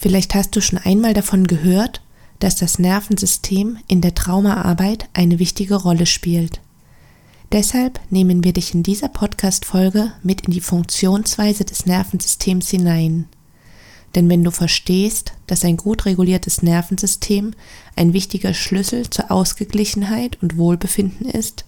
Vielleicht 0.00 0.34
hast 0.34 0.56
du 0.56 0.62
schon 0.62 0.78
einmal 0.78 1.12
davon 1.12 1.46
gehört, 1.46 2.00
dass 2.38 2.56
das 2.56 2.78
Nervensystem 2.78 3.76
in 3.86 4.00
der 4.00 4.14
Traumaarbeit 4.14 5.10
eine 5.12 5.38
wichtige 5.38 5.74
Rolle 5.74 6.06
spielt. 6.06 6.62
Deshalb 7.52 8.00
nehmen 8.08 8.42
wir 8.42 8.54
dich 8.54 8.72
in 8.72 8.82
dieser 8.82 9.10
Podcast-Folge 9.10 10.12
mit 10.22 10.46
in 10.46 10.54
die 10.54 10.62
Funktionsweise 10.62 11.66
des 11.66 11.84
Nervensystems 11.84 12.70
hinein. 12.70 13.26
Denn 14.14 14.30
wenn 14.30 14.42
du 14.42 14.50
verstehst, 14.50 15.34
dass 15.46 15.66
ein 15.66 15.76
gut 15.76 16.06
reguliertes 16.06 16.62
Nervensystem 16.62 17.52
ein 17.94 18.14
wichtiger 18.14 18.54
Schlüssel 18.54 19.10
zur 19.10 19.30
Ausgeglichenheit 19.30 20.38
und 20.40 20.56
Wohlbefinden 20.56 21.28
ist, 21.28 21.66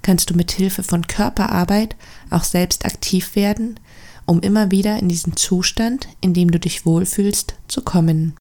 kannst 0.00 0.30
du 0.30 0.34
mit 0.34 0.52
Hilfe 0.52 0.82
von 0.82 1.06
Körperarbeit 1.06 1.96
auch 2.30 2.44
selbst 2.44 2.86
aktiv 2.86 3.36
werden, 3.36 3.78
um 4.26 4.40
immer 4.40 4.70
wieder 4.70 4.98
in 4.98 5.08
diesen 5.08 5.36
Zustand, 5.36 6.08
in 6.20 6.34
dem 6.34 6.50
du 6.50 6.58
dich 6.58 6.86
wohlfühlst, 6.86 7.54
zu 7.68 7.82
kommen. 7.82 8.36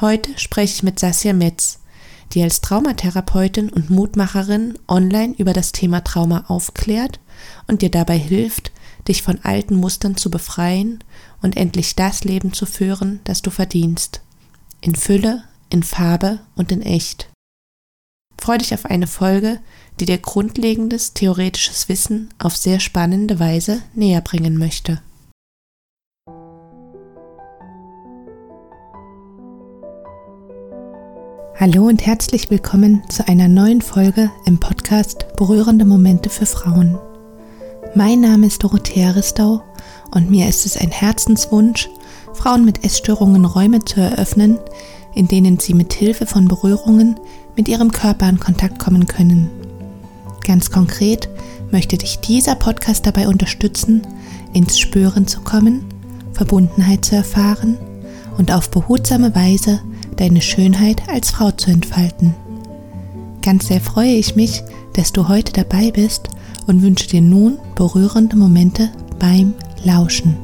Heute 0.00 0.36
spreche 0.38 0.74
ich 0.74 0.82
mit 0.82 0.98
Sasja 0.98 1.32
Metz, 1.32 1.80
die 2.32 2.42
als 2.42 2.60
Traumatherapeutin 2.60 3.70
und 3.70 3.90
Mutmacherin 3.90 4.78
online 4.88 5.34
über 5.38 5.52
das 5.52 5.72
Thema 5.72 6.02
Trauma 6.02 6.44
aufklärt 6.48 7.20
und 7.66 7.82
dir 7.82 7.90
dabei 7.90 8.18
hilft, 8.18 8.72
dich 9.06 9.22
von 9.22 9.38
alten 9.42 9.76
Mustern 9.76 10.16
zu 10.16 10.30
befreien 10.30 11.04
und 11.42 11.56
endlich 11.56 11.94
das 11.94 12.24
Leben 12.24 12.52
zu 12.52 12.66
führen, 12.66 13.20
das 13.24 13.42
du 13.42 13.50
verdienst. 13.50 14.22
In 14.80 14.94
Fülle, 14.94 15.44
in 15.70 15.82
Farbe 15.82 16.40
und 16.56 16.72
in 16.72 16.82
echt. 16.82 17.28
Freu 18.40 18.58
dich 18.58 18.74
auf 18.74 18.86
eine 18.86 19.06
Folge, 19.06 19.60
die 20.00 20.06
dir 20.06 20.18
grundlegendes 20.18 21.14
theoretisches 21.14 21.88
Wissen 21.88 22.30
auf 22.38 22.56
sehr 22.56 22.80
spannende 22.80 23.38
Weise 23.38 23.82
näher 23.94 24.20
bringen 24.20 24.58
möchte. 24.58 25.00
Hallo 31.56 31.86
und 31.86 32.04
herzlich 32.04 32.50
willkommen 32.50 33.02
zu 33.08 33.26
einer 33.28 33.48
neuen 33.48 33.80
Folge 33.80 34.30
im 34.44 34.58
Podcast 34.58 35.24
Berührende 35.36 35.84
Momente 35.84 36.28
für 36.28 36.46
Frauen. 36.46 36.98
Mein 37.94 38.20
Name 38.20 38.48
ist 38.48 38.64
Dorothea 38.64 39.12
Ristau 39.12 39.62
und 40.10 40.30
mir 40.30 40.48
ist 40.48 40.66
es 40.66 40.76
ein 40.76 40.90
Herzenswunsch, 40.90 41.88
Frauen 42.32 42.64
mit 42.64 42.84
Essstörungen 42.84 43.44
Räume 43.44 43.84
zu 43.84 44.00
eröffnen, 44.00 44.58
in 45.14 45.28
denen 45.28 45.60
sie 45.60 45.74
mit 45.74 45.92
Hilfe 45.92 46.26
von 46.26 46.48
Berührungen 46.48 47.20
mit 47.56 47.68
ihrem 47.68 47.92
Körper 47.92 48.28
in 48.28 48.40
Kontakt 48.40 48.80
kommen 48.80 49.06
können. 49.06 49.63
Ganz 50.44 50.70
konkret 50.70 51.28
möchte 51.70 51.98
dich 51.98 52.20
dieser 52.20 52.54
Podcast 52.54 53.06
dabei 53.06 53.26
unterstützen, 53.26 54.02
ins 54.52 54.78
Spüren 54.78 55.26
zu 55.26 55.40
kommen, 55.40 55.84
Verbundenheit 56.32 57.04
zu 57.04 57.16
erfahren 57.16 57.76
und 58.38 58.52
auf 58.52 58.70
behutsame 58.70 59.34
Weise 59.34 59.80
deine 60.16 60.42
Schönheit 60.42 61.08
als 61.08 61.30
Frau 61.30 61.50
zu 61.50 61.70
entfalten. 61.70 62.34
Ganz 63.42 63.68
sehr 63.68 63.80
freue 63.80 64.14
ich 64.14 64.36
mich, 64.36 64.62
dass 64.94 65.12
du 65.12 65.28
heute 65.28 65.52
dabei 65.52 65.90
bist 65.90 66.28
und 66.66 66.82
wünsche 66.82 67.08
dir 67.08 67.20
nun 67.20 67.58
berührende 67.74 68.36
Momente 68.36 68.90
beim 69.18 69.54
Lauschen. 69.82 70.43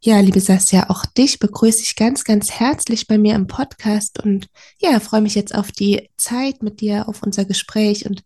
Ja, 0.00 0.20
liebe 0.20 0.40
Sasja, 0.40 0.90
auch 0.90 1.04
dich 1.06 1.40
begrüße 1.40 1.82
ich 1.82 1.96
ganz, 1.96 2.22
ganz 2.22 2.52
herzlich 2.52 3.08
bei 3.08 3.18
mir 3.18 3.34
im 3.34 3.48
Podcast 3.48 4.22
und 4.22 4.46
ja, 4.78 5.00
freue 5.00 5.22
mich 5.22 5.34
jetzt 5.34 5.52
auf 5.52 5.72
die 5.72 6.08
Zeit 6.16 6.62
mit 6.62 6.80
dir, 6.80 7.08
auf 7.08 7.24
unser 7.24 7.44
Gespräch 7.44 8.06
und 8.06 8.22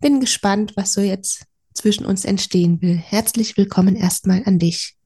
bin 0.00 0.20
gespannt, 0.20 0.74
was 0.76 0.92
so 0.92 1.00
jetzt 1.00 1.46
zwischen 1.72 2.04
uns 2.04 2.26
entstehen 2.26 2.82
will. 2.82 2.96
Herzlich 2.96 3.56
willkommen 3.56 3.96
erstmal 3.96 4.42
an 4.44 4.58
dich. 4.58 4.96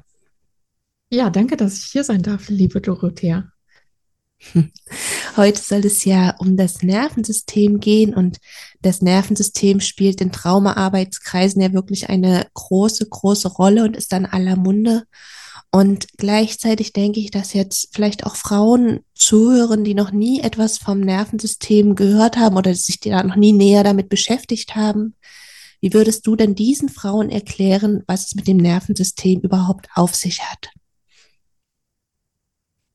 Ja, 1.09 1.31
danke, 1.31 1.57
dass 1.57 1.79
ich 1.79 1.85
hier 1.85 2.03
sein 2.03 2.23
darf, 2.23 2.49
liebe 2.49 2.81
Dorothea. 2.81 3.53
Heute 5.37 5.63
soll 5.63 5.87
es 5.87 6.05
ja 6.05 6.35
um 6.39 6.57
das 6.57 6.83
Nervensystem 6.83 7.79
gehen 7.79 8.13
und 8.13 8.39
das 8.83 9.03
Nervensystem 9.03 9.79
spielt 9.79 10.21
in 10.21 10.33
Traumaarbeitskreisen 10.33 11.63
ja 11.63 11.73
wirklich 11.73 12.09
eine 12.09 12.49
große, 12.55 13.09
große 13.09 13.47
Rolle 13.47 13.85
und 13.85 13.97
ist 13.97 14.13
dann 14.13 14.27
aller 14.27 14.57
Munde. 14.57 15.05
Und 15.71 16.07
gleichzeitig 16.17 16.95
denke 16.95 17.21
ich, 17.21 17.31
dass 17.31 17.53
jetzt 17.53 17.91
vielleicht 17.93 18.25
auch 18.25 18.37
Frauen 18.37 19.01
zuhören, 19.15 19.85
die 19.85 19.95
noch 19.95 20.13
nie 20.13 20.41
etwas 20.41 20.79
vom 20.79 21.01
Nervensystem 21.01 21.95
gehört 21.95 22.39
haben 22.39 22.57
oder 22.57 22.75
sich 22.75 23.01
da 23.01 23.23
noch 23.23 23.37
nie 23.37 23.53
näher 23.53 23.85
damit 23.85 24.09
beschäftigt 24.09 24.77
haben. 24.77 25.15
Wie 25.81 25.93
würdest 25.93 26.27
du 26.27 26.37
denn 26.37 26.55
diesen 26.55 26.89
Frauen 26.89 27.29
erklären, 27.31 28.03
was 28.07 28.29
es 28.29 28.35
mit 28.35 28.49
dem 28.49 28.57
Nervensystem 28.57 29.41
überhaupt 29.41 29.89
auf 29.95 30.15
sich 30.15 30.41
hat? 30.41 30.71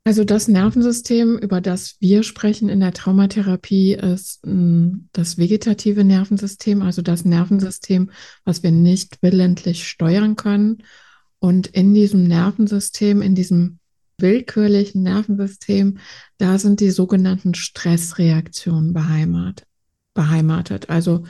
Also 0.05 0.25
das 0.25 0.49
Nervensystem, 0.49 1.37
über 1.37 1.61
das 1.61 1.95
wir 2.01 2.23
sprechen 2.23 2.67
in 2.67 2.81
der 2.81 2.91
Traumatherapie, 2.91 3.93
ist 3.93 4.41
hm, 4.43 5.07
das 5.13 5.37
vegetative 5.37 6.03
Nervensystem, 6.03 6.81
also 6.81 7.01
das 7.01 7.23
Nervensystem, 7.23 8.11
was 8.43 8.63
wir 8.63 8.71
nicht 8.71 9.19
willentlich 9.21 9.87
steuern 9.87 10.35
können. 10.35 10.83
Und 11.43 11.67
in 11.67 11.93
diesem 11.93 12.23
Nervensystem, 12.23 13.21
in 13.21 13.35
diesem 13.35 13.79
willkürlichen 14.17 15.03
Nervensystem, 15.03 15.97
da 16.37 16.57
sind 16.57 16.79
die 16.79 16.89
sogenannten 16.89 17.53
Stressreaktionen 17.53 18.93
beheimatet. 18.93 19.67
beheimatet. 20.13 20.89
Also 20.89 21.25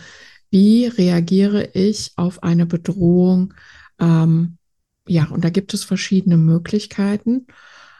wie 0.52 0.85
reagiere 0.85 1.72
ich 1.73 2.12
auf 2.16 2.44
eine 2.44 2.68
Bedrohung? 2.68 3.56
Ähm, 4.00 4.59
ja, 5.07 5.25
und 5.29 5.44
da 5.44 5.50
gibt 5.50 5.73
es 5.73 5.84
verschiedene 5.84 6.38
Möglichkeiten. 6.38 7.47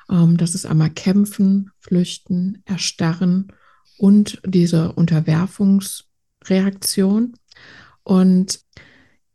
Ähm, 0.08 0.38
das 0.38 0.54
ist 0.54 0.68
einmal 0.68 0.92
Kämpfen, 0.92 1.72
Flüchten, 1.80 2.62
Erstarren 2.66 3.48
und 3.98 4.40
diese 4.46 4.92
Unterwerfungsreaktion. 4.92 7.34
Und 8.04 8.60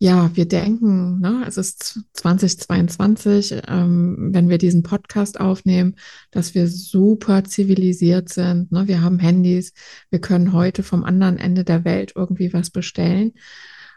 ja, 0.01 0.31
wir 0.37 0.47
denken, 0.47 1.19
ne, 1.19 1.45
es 1.47 1.57
ist 1.57 2.01
2022, 2.13 3.63
ähm, 3.67 4.29
wenn 4.33 4.49
wir 4.49 4.59
diesen 4.59 4.85
Podcast 4.85 5.41
aufnehmen, 5.41 5.97
dass 6.31 6.55
wir 6.55 6.69
super 6.69 7.43
zivilisiert 7.45 8.29
sind. 8.29 8.71
Ne? 8.71 8.87
Wir 8.87 9.03
haben 9.03 9.19
Handys, 9.19 9.73
wir 10.11 10.21
können 10.21 10.53
heute 10.53 10.85
vom 10.85 11.03
anderen 11.03 11.37
Ende 11.37 11.65
der 11.65 11.85
Welt 11.85 12.13
irgendwie 12.15 12.53
was 12.53 12.71
bestellen. 12.71 13.33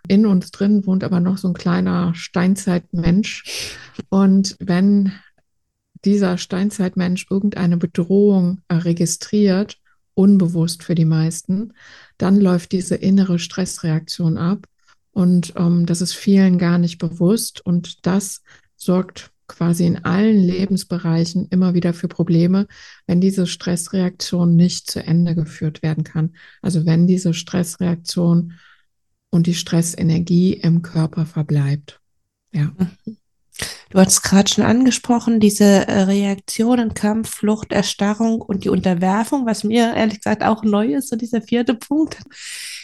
In 0.08 0.26
uns 0.26 0.50
drin 0.50 0.88
wohnt 0.88 1.04
aber 1.04 1.20
noch 1.20 1.38
so 1.38 1.50
ein 1.50 1.54
kleiner 1.54 2.16
Steinzeitmensch. 2.16 3.76
Und 4.10 4.56
wenn 4.60 5.14
dieser 6.04 6.40
Steinzeitmensch 6.40 7.28
irgendeine 7.30 7.78
Bedrohung 7.78 8.62
äh, 8.68 8.76
registriert, 8.76 9.78
unbewusst 10.14 10.84
für 10.84 10.96
die 10.96 11.06
meisten, 11.06 11.74
dann 12.18 12.38
läuft 12.40 12.72
diese 12.72 12.96
innere 12.96 13.40
Stressreaktion 13.40 14.38
ab. 14.38 14.66
Und 15.12 15.54
ähm, 15.58 15.86
das 15.86 16.02
ist 16.02 16.14
vielen 16.14 16.58
gar 16.58 16.78
nicht 16.78 16.98
bewusst. 16.98 17.66
Und 17.66 18.06
das 18.06 18.42
sorgt 18.76 19.32
quasi 19.48 19.86
in 19.86 20.06
allen 20.06 20.38
Lebensbereichen 20.38 21.48
immer 21.50 21.74
wieder 21.74 21.94
für 21.94 22.08
Probleme, 22.08 22.68
wenn 23.06 23.20
diese 23.20 23.48
Stressreaktion 23.48 24.56
nicht 24.56 24.90
zu 24.90 25.04
Ende 25.04 25.36
geführt 25.36 25.84
werden 25.84 26.06
kann. 26.06 26.36
Also 26.62 26.86
wenn 26.86 27.06
diese 27.06 27.34
Stressreaktion 27.34 28.54
und 29.30 29.48
die 29.48 29.54
Stressenergie 29.54 30.54
im 30.54 30.82
Körper 30.82 31.26
verbleibt. 31.26 32.00
Ja. 32.54 32.72
Mhm. 32.78 33.18
Du 33.90 34.00
hast 34.00 34.22
gerade 34.22 34.50
schon 34.50 34.64
angesprochen, 34.64 35.42
diese 35.42 35.66
äh, 35.66 36.04
Reaktionen, 36.04 36.94
Kampf, 36.94 37.30
Flucht, 37.30 37.74
Erstarrung 37.74 38.42
und 38.42 38.64
die 38.64 38.70
Unterwerfung, 38.70 39.46
was 39.46 39.66
mir 39.66 39.94
ehrlich 39.96 40.22
gesagt 40.22 40.44
auch 40.44 40.64
neu 40.64 40.96
ist, 40.96 41.10
so 41.10 41.18
dieser 41.18 41.42
vierte 41.42 41.74
Punkt. 41.74 42.18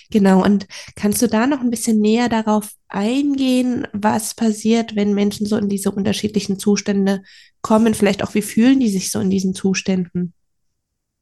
Genau, 0.09 0.43
und 0.43 0.67
kannst 0.95 1.21
du 1.21 1.27
da 1.27 1.47
noch 1.47 1.59
ein 1.59 1.69
bisschen 1.69 1.99
näher 1.99 2.29
darauf 2.29 2.71
eingehen, 2.87 3.87
was 3.93 4.33
passiert, 4.35 4.95
wenn 4.95 5.13
Menschen 5.13 5.45
so 5.45 5.57
in 5.57 5.69
diese 5.69 5.91
unterschiedlichen 5.91 6.59
Zustände 6.59 7.21
kommen? 7.61 7.93
Vielleicht 7.93 8.23
auch, 8.23 8.33
wie 8.33 8.41
fühlen 8.41 8.79
die 8.79 8.89
sich 8.89 9.11
so 9.11 9.19
in 9.19 9.29
diesen 9.29 9.53
Zuständen? 9.53 10.33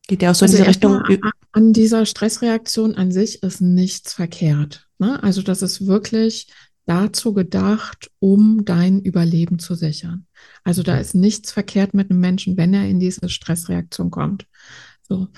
Geht 0.07 0.21
ja 0.21 0.31
auch 0.31 0.35
so 0.35 0.45
also 0.45 0.57
in 0.57 0.63
diese 0.63 0.69
Richtung. 0.69 1.01
An 1.51 1.73
dieser 1.73 2.05
Stressreaktion 2.05 2.95
an 2.95 3.11
sich 3.11 3.41
ist 3.41 3.61
nichts 3.61 4.13
verkehrt. 4.13 4.87
Ne? 4.99 5.21
Also 5.23 5.41
das 5.41 5.61
ist 5.61 5.87
wirklich 5.87 6.47
dazu 6.85 7.33
gedacht, 7.33 8.11
um 8.19 8.65
dein 8.65 9.01
Überleben 9.01 9.57
zu 9.57 9.73
sichern. 9.73 10.27
Also 10.63 10.83
da 10.83 10.97
ist 10.97 11.15
nichts 11.15 11.51
verkehrt 11.51 11.93
mit 11.93 12.11
einem 12.11 12.19
Menschen, 12.19 12.57
wenn 12.57 12.73
er 12.73 12.87
in 12.87 12.99
diese 12.99 13.29
Stressreaktion 13.29 14.11
kommt. 14.11 14.45
So, 15.07 15.29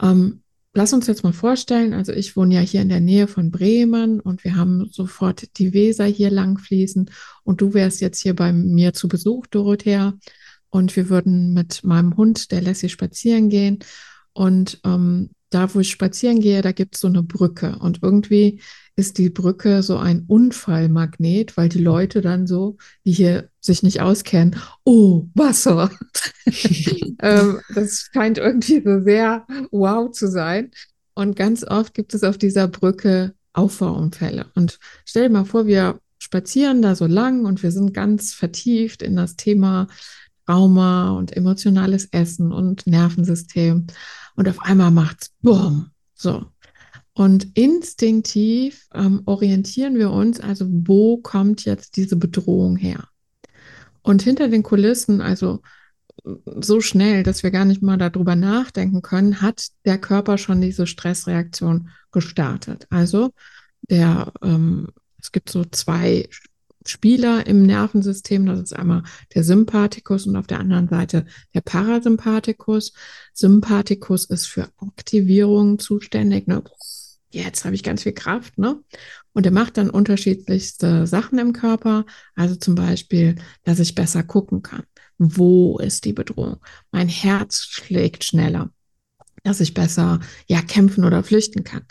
ähm, 0.00 0.42
lass 0.78 0.92
uns 0.92 1.08
jetzt 1.08 1.24
mal 1.24 1.32
vorstellen, 1.32 1.92
also 1.92 2.12
ich 2.12 2.36
wohne 2.36 2.54
ja 2.54 2.60
hier 2.60 2.82
in 2.82 2.88
der 2.88 3.00
Nähe 3.00 3.26
von 3.26 3.50
Bremen 3.50 4.20
und 4.20 4.44
wir 4.44 4.54
haben 4.54 4.88
sofort 4.92 5.58
die 5.58 5.74
Weser 5.74 6.04
hier 6.04 6.30
lang 6.30 6.56
fließen 6.56 7.10
und 7.42 7.60
du 7.60 7.74
wärst 7.74 8.00
jetzt 8.00 8.22
hier 8.22 8.36
bei 8.36 8.52
mir 8.52 8.92
zu 8.92 9.08
Besuch, 9.08 9.48
Dorothea, 9.48 10.14
und 10.70 10.94
wir 10.94 11.08
würden 11.08 11.52
mit 11.52 11.82
meinem 11.82 12.16
Hund, 12.16 12.52
der 12.52 12.62
Lassie, 12.62 12.90
spazieren 12.90 13.48
gehen 13.48 13.80
und 14.32 14.80
ähm, 14.84 15.30
da, 15.50 15.74
wo 15.74 15.80
ich 15.80 15.90
spazieren 15.90 16.38
gehe, 16.38 16.62
da 16.62 16.70
gibt 16.70 16.94
es 16.94 17.00
so 17.00 17.08
eine 17.08 17.24
Brücke. 17.24 17.76
Und 17.80 18.00
irgendwie 18.02 18.60
ist 18.98 19.16
die 19.18 19.30
Brücke 19.30 19.84
so 19.84 19.96
ein 19.96 20.24
Unfallmagnet, 20.26 21.56
weil 21.56 21.68
die 21.68 21.78
Leute 21.78 22.20
dann 22.20 22.48
so, 22.48 22.78
die 23.04 23.12
hier 23.12 23.48
sich 23.60 23.84
nicht 23.84 24.00
auskennen, 24.00 24.56
oh, 24.84 25.26
Wasser. 25.34 25.92
ähm, 27.22 27.60
das 27.76 28.10
scheint 28.12 28.38
irgendwie 28.38 28.82
so 28.84 29.00
sehr 29.00 29.46
wow 29.70 30.10
zu 30.10 30.28
sein. 30.28 30.72
Und 31.14 31.36
ganz 31.36 31.62
oft 31.62 31.94
gibt 31.94 32.12
es 32.12 32.24
auf 32.24 32.38
dieser 32.38 32.66
Brücke 32.66 33.34
Auffahrunfälle. 33.52 34.46
Und 34.56 34.80
stell 35.04 35.28
dir 35.28 35.32
mal 35.32 35.44
vor, 35.44 35.66
wir 35.66 36.00
spazieren 36.18 36.82
da 36.82 36.96
so 36.96 37.06
lang 37.06 37.44
und 37.44 37.62
wir 37.62 37.70
sind 37.70 37.94
ganz 37.94 38.34
vertieft 38.34 39.02
in 39.02 39.14
das 39.14 39.36
Thema 39.36 39.86
Trauma 40.44 41.12
und 41.12 41.36
emotionales 41.36 42.08
Essen 42.10 42.52
und 42.52 42.88
Nervensystem. 42.88 43.86
Und 44.34 44.48
auf 44.48 44.60
einmal 44.60 44.90
macht's 44.90 45.30
Bumm. 45.40 45.92
So. 46.14 46.46
Und 47.18 47.58
instinktiv 47.58 48.86
ähm, 48.94 49.22
orientieren 49.26 49.98
wir 49.98 50.12
uns, 50.12 50.38
also 50.38 50.66
wo 50.70 51.16
kommt 51.16 51.64
jetzt 51.64 51.96
diese 51.96 52.14
Bedrohung 52.14 52.76
her? 52.76 53.08
Und 54.02 54.22
hinter 54.22 54.46
den 54.46 54.62
Kulissen, 54.62 55.20
also 55.20 55.60
so 56.60 56.80
schnell, 56.80 57.24
dass 57.24 57.42
wir 57.42 57.50
gar 57.50 57.64
nicht 57.64 57.82
mal 57.82 57.96
darüber 57.96 58.36
nachdenken 58.36 59.02
können, 59.02 59.42
hat 59.42 59.66
der 59.84 59.98
Körper 59.98 60.38
schon 60.38 60.60
diese 60.60 60.86
Stressreaktion 60.86 61.88
gestartet. 62.12 62.86
Also 62.88 63.30
der, 63.90 64.32
ähm, 64.40 64.86
es 65.20 65.32
gibt 65.32 65.50
so 65.50 65.64
zwei 65.64 66.28
Spieler 66.86 67.48
im 67.48 67.64
Nervensystem. 67.64 68.46
Das 68.46 68.60
ist 68.60 68.76
einmal 68.76 69.02
der 69.34 69.42
Sympathikus 69.42 70.28
und 70.28 70.36
auf 70.36 70.46
der 70.46 70.60
anderen 70.60 70.88
Seite 70.88 71.26
der 71.52 71.62
Parasympathikus. 71.62 72.92
Sympathikus 73.34 74.24
ist 74.26 74.46
für 74.46 74.68
Aktivierung 74.78 75.80
zuständig. 75.80 76.46
Ne? 76.46 76.62
Jetzt 77.30 77.64
habe 77.64 77.74
ich 77.74 77.82
ganz 77.82 78.02
viel 78.02 78.12
Kraft, 78.12 78.58
ne? 78.58 78.82
Und 79.32 79.44
er 79.44 79.52
macht 79.52 79.76
dann 79.76 79.90
unterschiedlichste 79.90 81.06
Sachen 81.06 81.38
im 81.38 81.52
Körper. 81.52 82.06
Also 82.34 82.56
zum 82.56 82.74
Beispiel, 82.74 83.36
dass 83.64 83.78
ich 83.78 83.94
besser 83.94 84.22
gucken 84.22 84.62
kann. 84.62 84.84
Wo 85.18 85.78
ist 85.78 86.04
die 86.04 86.12
Bedrohung? 86.12 86.56
Mein 86.90 87.08
Herz 87.08 87.64
schlägt 87.64 88.24
schneller 88.24 88.70
dass 89.44 89.60
ich 89.60 89.74
besser 89.74 90.20
ja 90.46 90.60
kämpfen 90.62 91.04
oder 91.04 91.22
flüchten 91.22 91.64
kann. 91.64 91.82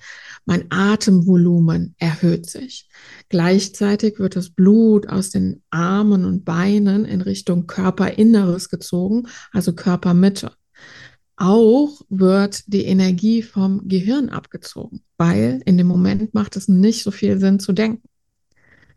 Mein 0.46 0.66
Atemvolumen 0.70 1.96
erhöht 1.98 2.50
sich. 2.50 2.88
Gleichzeitig 3.30 4.20
wird 4.20 4.36
das 4.36 4.50
Blut 4.50 5.10
aus 5.10 5.30
den 5.30 5.62
Armen 5.70 6.26
und 6.26 6.46
Beinen 6.46 7.04
in 7.06 7.22
Richtung 7.22 7.68
Körperinneres 7.68 8.70
gezogen, 8.70 9.28
also 9.52 9.74
Körpermitte. 9.74 10.52
Auch 11.38 12.02
wird 12.10 12.64
die 12.66 12.86
Energie 12.86 13.44
vom 13.44 13.88
Gehirn 13.88 14.30
abgezogen, 14.30 15.04
weil 15.18 15.62
in 15.66 15.78
dem 15.78 15.86
Moment 15.86 16.34
macht 16.34 16.56
es 16.56 16.68
nicht 16.68 17.04
so 17.04 17.12
viel 17.12 17.40
Sinn 17.40 17.60
zu 17.60 17.74
denken. 17.74 18.08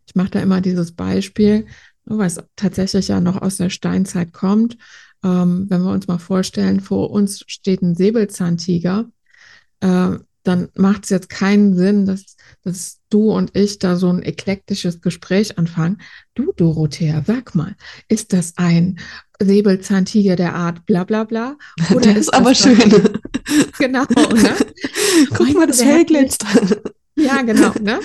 Ich 0.06 0.14
mache 0.14 0.30
da 0.30 0.40
immer 0.40 0.62
dieses 0.62 0.92
Beispiel, 0.92 1.66
was 2.06 2.42
tatsächlich 2.56 3.08
ja 3.08 3.20
noch 3.20 3.40
aus 3.40 3.58
der 3.58 3.68
Steinzeit 3.68 4.32
kommt. 4.32 4.78
Ähm, 5.22 5.66
wenn 5.68 5.82
wir 5.82 5.92
uns 5.92 6.08
mal 6.08 6.18
vorstellen, 6.18 6.80
vor 6.80 7.10
uns 7.10 7.44
steht 7.46 7.82
ein 7.82 7.94
Säbelzahntiger, 7.94 9.10
äh, 9.80 10.16
dann 10.50 10.68
macht 10.74 11.04
es 11.04 11.10
jetzt 11.10 11.30
keinen 11.30 11.76
Sinn, 11.76 12.06
dass, 12.06 12.36
dass 12.64 12.98
du 13.08 13.30
und 13.30 13.56
ich 13.56 13.78
da 13.78 13.94
so 13.94 14.08
ein 14.08 14.22
eklektisches 14.22 15.00
Gespräch 15.00 15.58
anfangen. 15.58 15.98
Du, 16.34 16.52
Dorothea, 16.56 17.22
sag 17.24 17.54
mal, 17.54 17.76
ist 18.08 18.32
das 18.32 18.54
ein 18.56 18.98
Säbelzahntiger 19.40 20.34
der 20.34 20.56
Art 20.56 20.84
bla 20.86 21.04
bla 21.04 21.22
bla? 21.22 21.56
Oder 21.90 22.00
der 22.00 22.16
ist, 22.16 22.22
ist 22.22 22.34
aber 22.34 22.54
schön. 22.54 22.76
genau, 23.78 24.04
ne? 24.34 24.56
Guck 25.34 25.54
mal, 25.54 25.68
das 25.68 25.82
Fell 25.82 26.04
glänzt. 26.04 26.44
Ja, 27.14 27.42
genau, 27.42 27.72
ne? 27.80 28.00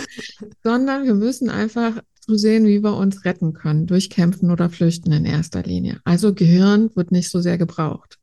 Sondern 0.64 1.06
wir 1.06 1.16
müssen 1.16 1.50
einfach 1.50 2.00
zu 2.20 2.38
sehen, 2.38 2.68
wie 2.68 2.84
wir 2.84 2.96
uns 2.96 3.26
retten 3.26 3.54
können, 3.54 3.88
durch 3.88 4.12
Kämpfen 4.12 4.52
oder 4.52 4.70
Flüchten 4.70 5.12
in 5.12 5.26
erster 5.26 5.64
Linie. 5.64 6.00
Also 6.04 6.34
Gehirn 6.36 6.96
wird 6.96 7.12
nicht 7.12 7.30
so 7.30 7.40
sehr 7.40 7.58
gebraucht. 7.58 8.20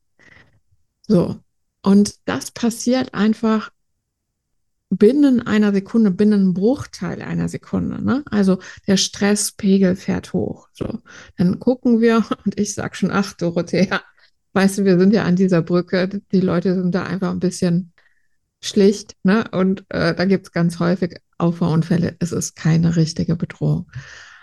So. 1.08 1.36
Und 1.82 2.14
das 2.24 2.52
passiert 2.52 3.14
einfach 3.14 3.72
binnen 4.96 5.40
einer 5.40 5.72
Sekunde, 5.72 6.10
binnen 6.10 6.40
einem 6.40 6.54
Bruchteil 6.54 7.22
einer 7.22 7.48
Sekunde. 7.48 8.04
Ne? 8.04 8.22
Also 8.30 8.58
der 8.86 8.98
Stresspegel 8.98 9.96
fährt 9.96 10.34
hoch. 10.34 10.68
So, 10.74 11.00
dann 11.38 11.58
gucken 11.58 12.00
wir 12.00 12.24
und 12.44 12.60
ich 12.60 12.74
sag 12.74 12.94
schon, 12.94 13.10
ach 13.10 13.32
Dorothea, 13.32 14.02
weißt 14.52 14.78
du, 14.78 14.84
wir 14.84 14.98
sind 14.98 15.14
ja 15.14 15.24
an 15.24 15.36
dieser 15.36 15.62
Brücke. 15.62 16.20
Die 16.30 16.40
Leute 16.40 16.74
sind 16.74 16.94
da 16.94 17.04
einfach 17.04 17.30
ein 17.30 17.40
bisschen 17.40 17.92
schlicht, 18.60 19.16
ne? 19.24 19.44
Und 19.50 19.84
äh, 19.88 20.14
da 20.14 20.26
gibt 20.26 20.46
es 20.46 20.52
ganz 20.52 20.78
häufig 20.78 21.16
Auffahrunfälle. 21.38 22.16
Es 22.18 22.32
ist 22.32 22.54
keine 22.54 22.94
richtige 22.94 23.34
Bedrohung. 23.34 23.90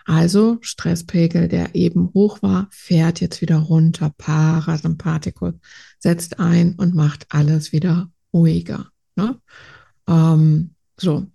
Also 0.05 0.57
Stresspegel, 0.61 1.47
der 1.47 1.75
eben 1.75 2.11
hoch 2.15 2.41
war, 2.41 2.67
fährt 2.71 3.21
jetzt 3.21 3.41
wieder 3.41 3.57
runter. 3.57 4.11
Parasympathikus 4.17 5.53
setzt 5.99 6.39
ein 6.39 6.73
und 6.73 6.95
macht 6.95 7.27
alles 7.29 7.71
wieder 7.71 8.09
ruhiger. 8.33 8.87
Ne? 9.15 9.39
Ähm, 10.09 10.71
so. 10.97 11.27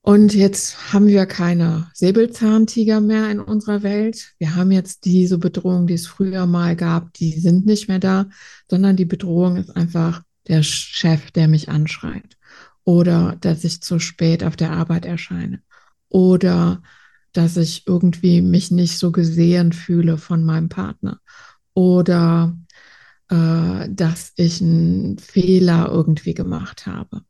Und 0.00 0.34
jetzt 0.34 0.94
haben 0.94 1.06
wir 1.06 1.26
keine 1.26 1.90
Säbelzahntiger 1.92 3.00
mehr 3.00 3.30
in 3.30 3.40
unserer 3.40 3.82
Welt. 3.82 4.32
Wir 4.38 4.56
haben 4.56 4.70
jetzt 4.70 5.04
diese 5.04 5.36
Bedrohung, 5.36 5.86
die 5.86 5.94
es 5.94 6.06
früher 6.06 6.46
mal 6.46 6.76
gab, 6.76 7.12
die 7.12 7.32
sind 7.38 7.66
nicht 7.66 7.88
mehr 7.88 7.98
da, 7.98 8.26
sondern 8.70 8.96
die 8.96 9.04
Bedrohung 9.04 9.56
ist 9.56 9.76
einfach 9.76 10.22
der 10.46 10.62
Chef, 10.62 11.30
der 11.32 11.46
mich 11.48 11.68
anschreit. 11.68 12.38
Oder 12.84 13.36
dass 13.40 13.64
ich 13.64 13.82
zu 13.82 13.98
spät 13.98 14.42
auf 14.44 14.56
der 14.56 14.70
Arbeit 14.72 15.04
erscheine. 15.04 15.60
Oder 16.08 16.82
dass 17.32 17.58
ich 17.58 17.86
irgendwie 17.86 18.40
mich 18.40 18.70
nicht 18.70 18.96
so 18.96 19.12
gesehen 19.12 19.72
fühle 19.72 20.16
von 20.16 20.42
meinem 20.42 20.70
Partner. 20.70 21.20
Oder 21.74 22.56
äh, 23.28 23.88
dass 23.90 24.32
ich 24.36 24.62
einen 24.62 25.18
Fehler 25.18 25.90
irgendwie 25.92 26.32
gemacht 26.32 26.86
habe. 26.86 27.22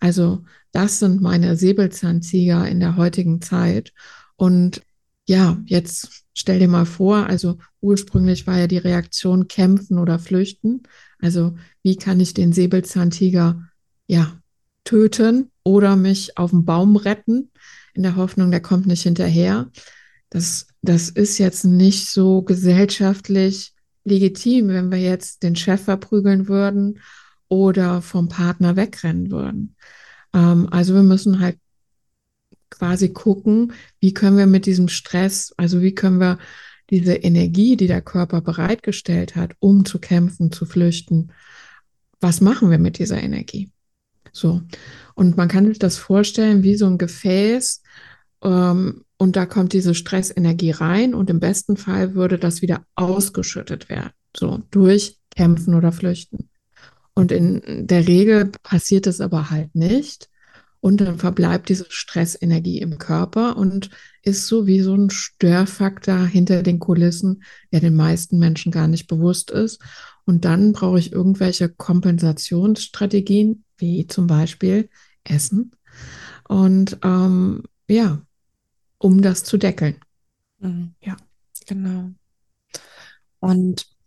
Also 0.00 0.44
das 0.72 0.98
sind 0.98 1.20
meine 1.20 1.56
Säbelzahntiger 1.56 2.68
in 2.68 2.80
der 2.80 2.96
heutigen 2.96 3.40
Zeit. 3.40 3.92
Und 4.36 4.82
ja, 5.26 5.58
jetzt 5.66 6.24
stell 6.34 6.58
dir 6.58 6.68
mal 6.68 6.86
vor, 6.86 7.26
also 7.26 7.58
ursprünglich 7.80 8.46
war 8.46 8.58
ja 8.58 8.66
die 8.66 8.78
Reaktion 8.78 9.48
kämpfen 9.48 9.98
oder 9.98 10.18
flüchten. 10.18 10.82
Also 11.20 11.56
wie 11.82 11.96
kann 11.96 12.20
ich 12.20 12.34
den 12.34 12.52
Säbelzahntiger 12.52 13.62
ja 14.06 14.40
töten 14.84 15.50
oder 15.64 15.96
mich 15.96 16.38
auf 16.38 16.50
den 16.50 16.64
Baum 16.64 16.96
retten 16.96 17.50
in 17.94 18.02
der 18.02 18.16
Hoffnung, 18.16 18.50
der 18.50 18.60
kommt 18.60 18.86
nicht 18.86 19.02
hinterher. 19.02 19.70
Das, 20.30 20.68
das 20.82 21.10
ist 21.10 21.38
jetzt 21.38 21.64
nicht 21.64 22.08
so 22.08 22.42
gesellschaftlich 22.42 23.74
legitim, 24.04 24.68
wenn 24.68 24.90
wir 24.90 24.98
jetzt 24.98 25.42
den 25.42 25.56
Chef 25.56 25.82
verprügeln 25.82 26.48
würden 26.48 27.00
oder 27.48 28.02
vom 28.02 28.28
Partner 28.28 28.76
wegrennen 28.76 29.30
würden. 29.30 29.76
Ähm, 30.34 30.68
also 30.70 30.94
wir 30.94 31.02
müssen 31.02 31.40
halt 31.40 31.58
quasi 32.70 33.10
gucken, 33.10 33.72
wie 34.00 34.12
können 34.12 34.36
wir 34.36 34.46
mit 34.46 34.66
diesem 34.66 34.88
Stress, 34.88 35.52
also 35.56 35.80
wie 35.80 35.94
können 35.94 36.20
wir 36.20 36.38
diese 36.90 37.14
Energie, 37.14 37.76
die 37.76 37.86
der 37.86 38.02
Körper 38.02 38.40
bereitgestellt 38.40 39.36
hat, 39.36 39.52
um 39.58 39.84
zu 39.84 39.98
kämpfen, 39.98 40.52
zu 40.52 40.64
flüchten, 40.66 41.32
was 42.20 42.40
machen 42.40 42.70
wir 42.70 42.78
mit 42.78 42.98
dieser 42.98 43.22
Energie? 43.22 43.70
So. 44.32 44.62
Und 45.14 45.36
man 45.36 45.48
kann 45.48 45.66
sich 45.66 45.78
das 45.78 45.96
vorstellen 45.96 46.62
wie 46.62 46.76
so 46.76 46.86
ein 46.86 46.98
Gefäß, 46.98 47.82
ähm, 48.42 49.04
und 49.16 49.34
da 49.36 49.46
kommt 49.46 49.72
diese 49.72 49.94
Stressenergie 49.94 50.70
rein 50.70 51.14
und 51.14 51.28
im 51.28 51.40
besten 51.40 51.76
Fall 51.76 52.14
würde 52.14 52.38
das 52.38 52.62
wieder 52.62 52.84
ausgeschüttet 52.94 53.88
werden, 53.88 54.12
so 54.36 54.62
durch 54.70 55.18
Kämpfen 55.34 55.74
oder 55.74 55.90
Flüchten. 55.90 56.48
Und 57.18 57.32
in 57.32 57.84
der 57.88 58.06
Regel 58.06 58.52
passiert 58.62 59.08
es 59.08 59.20
aber 59.20 59.50
halt 59.50 59.74
nicht. 59.74 60.30
Und 60.78 61.00
dann 61.00 61.18
verbleibt 61.18 61.68
diese 61.68 61.86
Stressenergie 61.88 62.78
im 62.78 62.96
Körper 62.98 63.56
und 63.56 63.90
ist 64.22 64.46
so 64.46 64.68
wie 64.68 64.82
so 64.82 64.94
ein 64.94 65.10
Störfaktor 65.10 66.26
hinter 66.26 66.62
den 66.62 66.78
Kulissen, 66.78 67.42
der 67.72 67.80
den 67.80 67.96
meisten 67.96 68.38
Menschen 68.38 68.70
gar 68.70 68.86
nicht 68.86 69.08
bewusst 69.08 69.50
ist. 69.50 69.80
Und 70.26 70.44
dann 70.44 70.70
brauche 70.70 71.00
ich 71.00 71.10
irgendwelche 71.10 71.68
Kompensationsstrategien, 71.68 73.64
wie 73.78 74.06
zum 74.06 74.28
Beispiel 74.28 74.88
Essen. 75.24 75.72
Und 76.46 76.98
ähm, 77.02 77.64
ja, 77.88 78.22
um 78.98 79.22
das 79.22 79.42
zu 79.42 79.56
deckeln. 79.56 79.96
Mhm. 80.60 80.94
Ja, 81.02 81.16
genau. 81.66 82.12
Und 83.40 83.97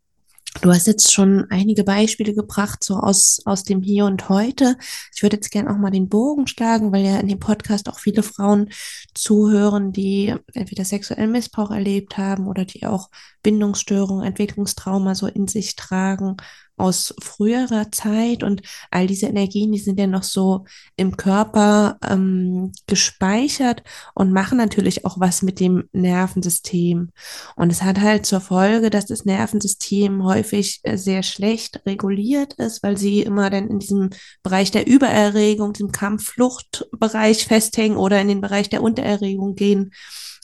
Du 0.59 0.69
hast 0.69 0.85
jetzt 0.85 1.13
schon 1.13 1.47
einige 1.49 1.83
Beispiele 1.85 2.33
gebracht, 2.33 2.83
so 2.83 2.97
aus, 2.97 3.41
aus 3.45 3.63
dem 3.63 3.81
Hier 3.81 4.05
und 4.05 4.27
Heute. 4.27 4.77
Ich 5.15 5.23
würde 5.23 5.37
jetzt 5.37 5.49
gerne 5.49 5.71
auch 5.71 5.77
mal 5.77 5.91
den 5.91 6.09
Bogen 6.09 6.45
schlagen, 6.45 6.91
weil 6.91 7.05
ja 7.05 7.19
in 7.19 7.29
dem 7.29 7.39
Podcast 7.39 7.87
auch 7.87 7.99
viele 7.99 8.21
Frauen 8.21 8.69
zuhören, 9.13 9.93
die 9.93 10.35
entweder 10.53 10.83
sexuellen 10.83 11.31
Missbrauch 11.31 11.71
erlebt 11.71 12.17
haben 12.17 12.47
oder 12.47 12.65
die 12.65 12.85
auch 12.85 13.09
Bindungsstörungen, 13.43 14.25
Entwicklungstrauma 14.25 15.15
so 15.15 15.25
in 15.27 15.47
sich 15.47 15.77
tragen. 15.77 16.35
Aus 16.77 17.13
früherer 17.21 17.91
Zeit 17.91 18.43
und 18.43 18.61
all 18.89 19.07
diese 19.07 19.27
Energien, 19.27 19.71
die 19.71 19.79
sind 19.79 19.99
ja 19.99 20.07
noch 20.07 20.23
so 20.23 20.65
im 20.95 21.17
Körper 21.17 21.97
ähm, 22.07 22.71
gespeichert 22.87 23.83
und 24.15 24.33
machen 24.33 24.57
natürlich 24.57 25.05
auch 25.05 25.19
was 25.19 25.41
mit 25.41 25.59
dem 25.59 25.89
Nervensystem. 25.91 27.11
Und 27.55 27.71
es 27.71 27.83
hat 27.83 27.99
halt 27.99 28.25
zur 28.25 28.41
Folge, 28.41 28.89
dass 28.89 29.05
das 29.05 29.25
Nervensystem 29.25 30.23
häufig 30.23 30.79
äh, 30.83 30.97
sehr 30.97 31.23
schlecht 31.23 31.81
reguliert 31.85 32.53
ist, 32.53 32.83
weil 32.83 32.97
sie 32.97 33.21
immer 33.21 33.49
dann 33.49 33.67
in 33.67 33.79
diesem 33.79 34.09
Bereich 34.43 34.71
der 34.71 34.87
Übererregung, 34.87 35.73
diesem 35.73 35.91
Kampffluchtbereich 35.91 37.45
festhängen 37.45 37.97
oder 37.97 38.19
in 38.19 38.27
den 38.27 38.41
Bereich 38.41 38.69
der 38.69 38.81
Untererregung 38.81 39.55
gehen. 39.55 39.91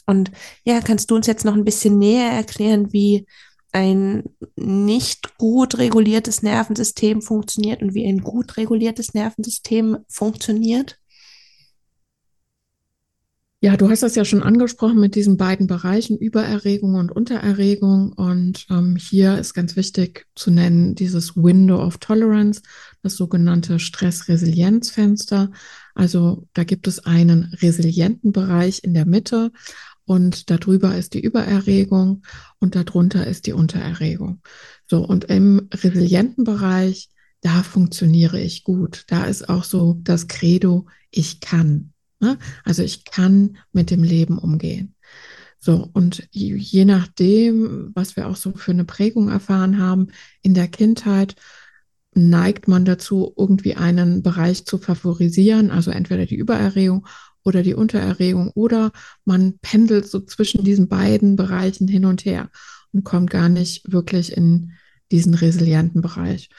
Und 0.06 0.32
ja, 0.64 0.80
kannst 0.82 1.12
du 1.12 1.16
uns 1.16 1.28
jetzt 1.28 1.44
noch 1.44 1.54
ein 1.54 1.66
bisschen 1.66 1.98
näher 1.98 2.32
erklären, 2.32 2.94
wie 2.94 3.26
ein 3.72 4.24
nicht 4.56 5.38
gut 5.38 5.78
reguliertes 5.78 6.44
Nervensystem 6.44 7.22
funktioniert 7.22 7.82
und 7.82 7.94
wie 7.94 8.08
ein 8.08 8.22
gut 8.22 8.58
reguliertes 8.58 9.14
Nervensystem 9.14 9.98
funktioniert? 10.08 11.00
Ja, 13.60 13.76
du 13.76 13.90
hast 13.90 14.04
das 14.04 14.14
ja 14.14 14.24
schon 14.24 14.44
angesprochen 14.44 15.00
mit 15.00 15.16
diesen 15.16 15.36
beiden 15.36 15.66
Bereichen, 15.66 16.16
Übererregung 16.16 16.94
und 16.94 17.12
Untererregung. 17.12 18.14
Und 18.14 18.68
ähm, 18.70 18.98
hier 18.98 19.40
ist 19.40 19.56
ganz 19.56 19.76
wichtig 19.76 20.28
zu 20.36 20.52
nennen 20.52 20.94
dieses 20.94 21.36
Window 21.36 21.82
of 21.84 21.98
Tolerance, 21.98 22.62
das 23.02 23.16
sogenannte 23.16 23.80
Stressresilienzfenster. 23.80 25.52
Also 25.96 26.48
da 26.54 26.64
gibt 26.66 26.88
es 26.88 27.00
einen 27.00 27.46
resilienten 27.60 28.32
Bereich 28.32 28.84
in 28.84 28.94
der 28.94 29.08
Mitte 29.08 29.52
und 30.08 30.50
darüber 30.50 30.96
ist 30.96 31.14
die 31.14 31.20
Übererregung 31.20 32.24
und 32.60 32.76
darunter 32.76 33.28
ist 33.28 33.46
die 33.46 33.52
Untererregung. 33.52 34.42
So, 34.90 35.06
und 35.06 35.26
im 35.26 35.68
resilienten 35.74 36.46
Bereich, 36.46 37.10
da 37.42 37.62
funktioniere 37.62 38.40
ich 38.40 38.64
gut. 38.64 39.04
Da 39.08 39.26
ist 39.26 39.50
auch 39.50 39.66
so 39.66 40.00
das 40.04 40.30
Credo, 40.30 40.88
ich 41.12 41.42
kann. 41.42 41.92
Ne? 42.22 42.38
Also 42.64 42.84
ich 42.84 43.04
kann 43.04 43.58
mit 43.74 43.92
dem 43.92 44.02
Leben 44.02 44.40
umgehen. 44.40 44.96
So, 45.60 45.90
und 45.92 46.26
je 46.32 46.86
nachdem, 46.86 47.92
was 47.94 48.16
wir 48.16 48.30
auch 48.30 48.38
so 48.38 48.54
für 48.54 48.72
eine 48.72 48.86
Prägung 48.86 49.28
erfahren 49.28 49.78
haben 49.78 50.08
in 50.42 50.54
der 50.54 50.70
Kindheit, 50.70 51.36
neigt 52.14 52.70
man 52.70 52.86
dazu, 52.86 53.34
irgendwie 53.36 53.76
einen 53.76 54.24
Bereich 54.24 54.66
zu 54.66 54.78
favorisieren, 54.78 55.70
also 55.70 55.92
entweder 55.92 56.26
die 56.26 56.38
Übererregung 56.38 57.06
oder 57.48 57.64
die 57.64 57.74
Untererregung 57.74 58.52
oder 58.56 58.92
man 59.24 59.58
pendelt 59.60 60.06
so 60.08 60.20
zwischen 60.20 60.66
diesen 60.66 60.90
beiden 60.90 61.38
Bereichen 61.38 61.88
hin 61.88 62.04
und 62.04 62.26
her 62.26 62.50
und 62.92 63.06
kommt 63.06 63.30
gar 63.30 63.48
nicht 63.48 63.90
wirklich 63.90 64.36
in 64.36 64.74
diesen 65.12 65.34
resilienten 65.34 66.02
Bereich. 66.02 66.50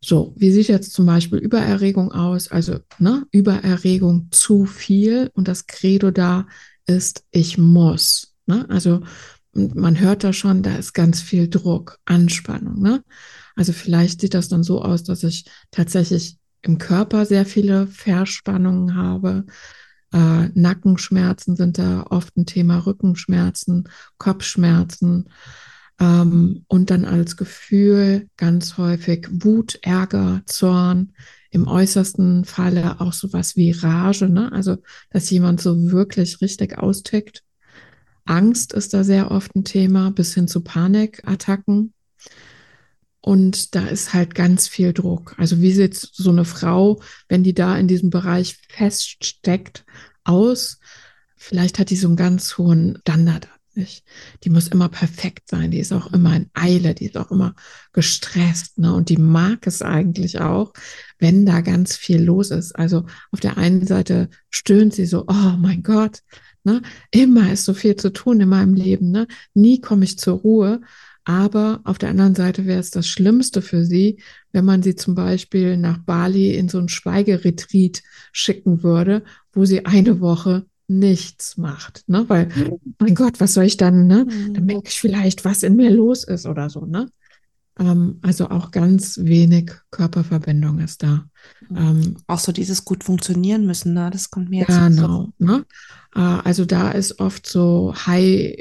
So, 0.00 0.32
wie 0.36 0.52
sieht 0.52 0.68
jetzt 0.68 0.92
zum 0.92 1.06
Beispiel 1.06 1.40
Übererregung 1.40 2.12
aus? 2.12 2.48
Also 2.48 2.78
ne, 2.98 3.26
Übererregung 3.32 4.28
zu 4.30 4.64
viel 4.64 5.30
und 5.34 5.48
das 5.48 5.66
Credo 5.66 6.12
da 6.12 6.46
ist, 6.86 7.24
ich 7.32 7.58
muss. 7.58 8.34
Ne? 8.46 8.68
Also 8.70 9.02
man 9.52 9.98
hört 9.98 10.22
da 10.22 10.32
schon, 10.32 10.62
da 10.62 10.76
ist 10.76 10.92
ganz 10.92 11.20
viel 11.20 11.48
Druck, 11.48 11.98
Anspannung. 12.04 12.80
Ne? 12.80 13.02
Also 13.56 13.72
vielleicht 13.72 14.20
sieht 14.20 14.34
das 14.34 14.48
dann 14.48 14.62
so 14.62 14.82
aus, 14.82 15.02
dass 15.02 15.24
ich 15.24 15.46
tatsächlich 15.72 16.38
im 16.62 16.78
Körper 16.78 17.26
sehr 17.26 17.44
viele 17.44 17.86
Verspannungen 17.88 18.94
habe, 18.94 19.44
äh, 20.12 20.48
Nackenschmerzen 20.54 21.56
sind 21.56 21.78
da 21.78 22.04
oft 22.10 22.36
ein 22.36 22.46
Thema, 22.46 22.78
Rückenschmerzen, 22.86 23.88
Kopfschmerzen. 24.18 25.28
Ähm, 26.00 26.64
und 26.68 26.90
dann 26.90 27.04
als 27.04 27.36
Gefühl 27.36 28.28
ganz 28.36 28.76
häufig 28.78 29.28
Wut, 29.30 29.78
Ärger, 29.82 30.42
Zorn, 30.46 31.12
im 31.50 31.68
äußersten 31.68 32.44
Falle 32.44 33.00
auch 33.00 33.12
sowas 33.12 33.56
wie 33.56 33.72
Rage, 33.72 34.28
ne? 34.28 34.50
also 34.52 34.78
dass 35.10 35.30
jemand 35.30 35.60
so 35.60 35.92
wirklich 35.92 36.40
richtig 36.40 36.78
austickt. 36.78 37.44
Angst 38.24 38.72
ist 38.72 38.94
da 38.94 39.04
sehr 39.04 39.30
oft 39.30 39.54
ein 39.54 39.64
Thema, 39.64 40.10
bis 40.10 40.34
hin 40.34 40.48
zu 40.48 40.62
Panikattacken. 40.62 41.92
Und 43.22 43.74
da 43.74 43.86
ist 43.86 44.12
halt 44.12 44.34
ganz 44.34 44.68
viel 44.68 44.92
Druck. 44.92 45.34
Also 45.38 45.60
wie 45.60 45.72
sieht 45.72 45.94
so 45.94 46.30
eine 46.30 46.44
Frau, 46.44 47.00
wenn 47.28 47.44
die 47.44 47.54
da 47.54 47.78
in 47.78 47.88
diesem 47.88 48.10
Bereich 48.10 48.58
feststeckt, 48.68 49.84
aus? 50.24 50.78
Vielleicht 51.36 51.78
hat 51.78 51.90
die 51.90 51.96
so 51.96 52.08
einen 52.08 52.16
ganz 52.16 52.58
hohen 52.58 52.98
Standard 53.02 53.48
nicht. 53.74 54.04
Die 54.44 54.50
muss 54.50 54.68
immer 54.68 54.88
perfekt 54.88 55.48
sein, 55.48 55.70
die 55.70 55.78
ist 55.78 55.92
auch 55.92 56.12
immer 56.12 56.36
in 56.36 56.50
Eile, 56.52 56.94
die 56.94 57.06
ist 57.06 57.16
auch 57.16 57.30
immer 57.30 57.54
gestresst, 57.92 58.78
ne? 58.78 58.92
Und 58.92 59.08
die 59.08 59.16
mag 59.16 59.66
es 59.66 59.82
eigentlich 59.82 60.40
auch, 60.40 60.72
wenn 61.18 61.46
da 61.46 61.60
ganz 61.60 61.96
viel 61.96 62.22
los 62.22 62.50
ist. 62.50 62.72
Also 62.72 63.06
auf 63.30 63.40
der 63.40 63.56
einen 63.56 63.86
Seite 63.86 64.28
stöhnt 64.50 64.94
sie 64.94 65.06
so, 65.06 65.24
oh 65.26 65.56
mein 65.58 65.82
Gott, 65.82 66.20
ne? 66.64 66.82
Immer 67.10 67.52
ist 67.52 67.64
so 67.64 67.74
viel 67.74 67.96
zu 67.96 68.12
tun 68.12 68.40
in 68.40 68.48
meinem 68.48 68.74
Leben, 68.74 69.10
ne? 69.10 69.26
Nie 69.54 69.80
komme 69.80 70.04
ich 70.04 70.18
zur 70.18 70.38
Ruhe. 70.38 70.80
Aber 71.24 71.80
auf 71.84 71.98
der 71.98 72.08
anderen 72.10 72.34
Seite 72.34 72.66
wäre 72.66 72.80
es 72.80 72.90
das 72.90 73.06
Schlimmste 73.06 73.62
für 73.62 73.84
sie, 73.84 74.20
wenn 74.50 74.64
man 74.64 74.82
sie 74.82 74.96
zum 74.96 75.14
Beispiel 75.14 75.76
nach 75.76 75.98
Bali 75.98 76.54
in 76.56 76.68
so 76.68 76.78
ein 76.78 76.88
Schweigeretreat 76.88 78.02
schicken 78.32 78.82
würde, 78.82 79.22
wo 79.52 79.64
sie 79.64 79.86
eine 79.86 80.20
Woche 80.20 80.66
nichts 80.88 81.56
macht, 81.56 82.04
ne? 82.08 82.24
Weil, 82.28 82.48
mein 82.98 83.14
Gott, 83.14 83.40
was 83.40 83.54
soll 83.54 83.64
ich 83.64 83.76
dann, 83.76 84.06
ne? 84.06 84.26
Dann 84.52 84.66
merke 84.66 84.88
ich 84.88 85.00
vielleicht, 85.00 85.44
was 85.44 85.62
in 85.62 85.76
mir 85.76 85.90
los 85.90 86.24
ist 86.24 86.44
oder 86.44 86.68
so, 86.68 86.84
ne? 86.84 87.08
Ähm, 87.78 88.18
also 88.22 88.50
auch 88.50 88.70
ganz 88.70 89.18
wenig 89.22 89.72
Körperverbindung 89.90 90.80
ist 90.80 91.02
da. 91.02 91.24
Ähm, 91.74 92.16
auch 92.26 92.38
so 92.38 92.52
dieses 92.52 92.84
gut 92.84 93.04
funktionieren 93.04 93.64
müssen, 93.64 93.94
ne? 93.94 94.10
Das 94.10 94.30
kommt 94.30 94.50
mir 94.50 94.60
jetzt 94.60 94.76
Genau, 94.78 95.32
so. 95.38 95.44
ne? 95.44 95.64
Äh, 96.14 96.20
also 96.20 96.64
da 96.64 96.90
ist 96.90 97.20
oft 97.20 97.46
so 97.46 97.94
High 97.94 98.56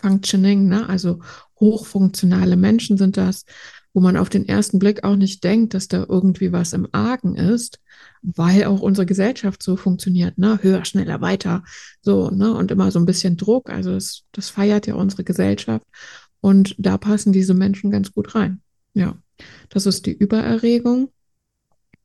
Functioning, 0.00 0.68
ne? 0.68 0.88
Also 0.88 1.20
hochfunktionale 1.60 2.56
Menschen 2.56 2.96
sind 2.96 3.16
das, 3.16 3.44
wo 3.92 4.00
man 4.00 4.16
auf 4.16 4.28
den 4.28 4.48
ersten 4.48 4.78
Blick 4.78 5.04
auch 5.04 5.16
nicht 5.16 5.42
denkt, 5.42 5.74
dass 5.74 5.88
da 5.88 6.06
irgendwie 6.08 6.52
was 6.52 6.72
im 6.72 6.88
Argen 6.92 7.34
ist, 7.34 7.80
weil 8.22 8.64
auch 8.64 8.80
unsere 8.80 9.06
Gesellschaft 9.06 9.62
so 9.62 9.76
funktioniert, 9.76 10.38
ne? 10.38 10.60
Höher, 10.62 10.84
schneller, 10.84 11.20
weiter, 11.20 11.64
so, 12.00 12.30
ne? 12.30 12.54
Und 12.54 12.70
immer 12.70 12.90
so 12.90 12.98
ein 12.98 13.06
bisschen 13.06 13.36
Druck. 13.36 13.68
Also 13.70 13.92
das, 13.92 14.22
das 14.32 14.48
feiert 14.48 14.86
ja 14.86 14.94
unsere 14.94 15.24
Gesellschaft. 15.24 15.84
Und 16.40 16.74
da 16.78 16.98
passen 16.98 17.32
diese 17.32 17.54
Menschen 17.54 17.90
ganz 17.90 18.12
gut 18.12 18.34
rein. 18.34 18.60
Ja, 18.94 19.16
das 19.68 19.86
ist 19.86 20.06
die 20.06 20.16
Übererregung. 20.16 21.10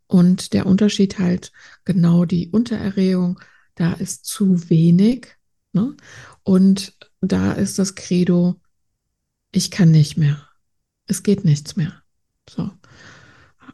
Und 0.08 0.54
der 0.54 0.66
Unterschied 0.66 1.20
halt 1.20 1.52
genau 1.84 2.26
die 2.26 2.50
Untererregung, 2.50 3.40
da 3.76 3.94
ist 3.94 4.26
zu 4.26 4.70
wenig. 4.70 5.36
Ne? 5.74 5.96
Und 6.44 6.96
da 7.22 7.54
ist 7.54 7.80
das 7.80 7.96
Credo, 7.96 8.60
ich 9.56 9.72
kann 9.72 9.90
nicht 9.90 10.18
mehr. 10.18 10.38
Es 11.08 11.24
geht 11.24 11.46
nichts 11.46 11.78
mehr. 11.78 11.94
So. 12.50 12.72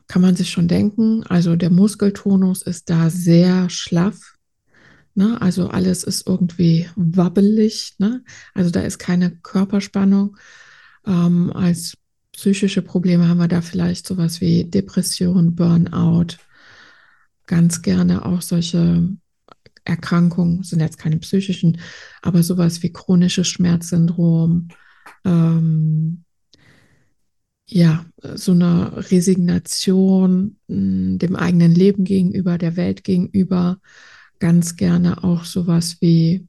Kann 0.07 0.21
man 0.21 0.35
sich 0.35 0.51
schon 0.51 0.67
denken. 0.67 1.23
Also 1.23 1.55
der 1.55 1.71
Muskeltonus 1.71 2.61
ist 2.61 2.89
da 2.89 3.09
sehr 3.09 3.67
schlaff. 3.69 4.35
Ne? 5.15 5.41
Also 5.41 5.69
alles 5.69 6.03
ist 6.03 6.27
irgendwie 6.27 6.87
wabbelig. 6.95 7.95
Ne? 7.97 8.23
Also 8.53 8.69
da 8.69 8.81
ist 8.81 8.99
keine 8.99 9.31
Körperspannung. 9.37 10.37
Ähm, 11.07 11.51
als 11.51 11.97
psychische 12.31 12.83
Probleme 12.83 13.27
haben 13.27 13.39
wir 13.39 13.47
da 13.47 13.61
vielleicht 13.61 14.05
sowas 14.05 14.39
wie 14.39 14.65
Depression, 14.65 15.55
Burnout. 15.55 16.37
Ganz 17.47 17.81
gerne 17.81 18.23
auch 18.23 18.43
solche 18.43 19.09
Erkrankungen, 19.83 20.61
sind 20.63 20.79
jetzt 20.79 20.99
keine 20.99 21.17
psychischen, 21.17 21.81
aber 22.21 22.43
sowas 22.43 22.83
wie 22.83 22.93
chronisches 22.93 23.47
Schmerzsyndrom, 23.47 24.69
ähm, 25.25 26.23
ja, 27.67 28.05
so 28.35 28.51
eine 28.51 29.11
Resignation 29.11 30.57
mh, 30.67 30.75
hm, 30.75 31.19
dem 31.19 31.35
eigenen 31.35 31.73
Leben 31.73 32.03
gegenüber, 32.03 32.57
der 32.57 32.75
Welt 32.75 33.03
gegenüber, 33.03 33.79
ganz 34.39 34.75
gerne 34.75 35.23
auch 35.23 35.45
sowas 35.45 35.97
wie 36.01 36.47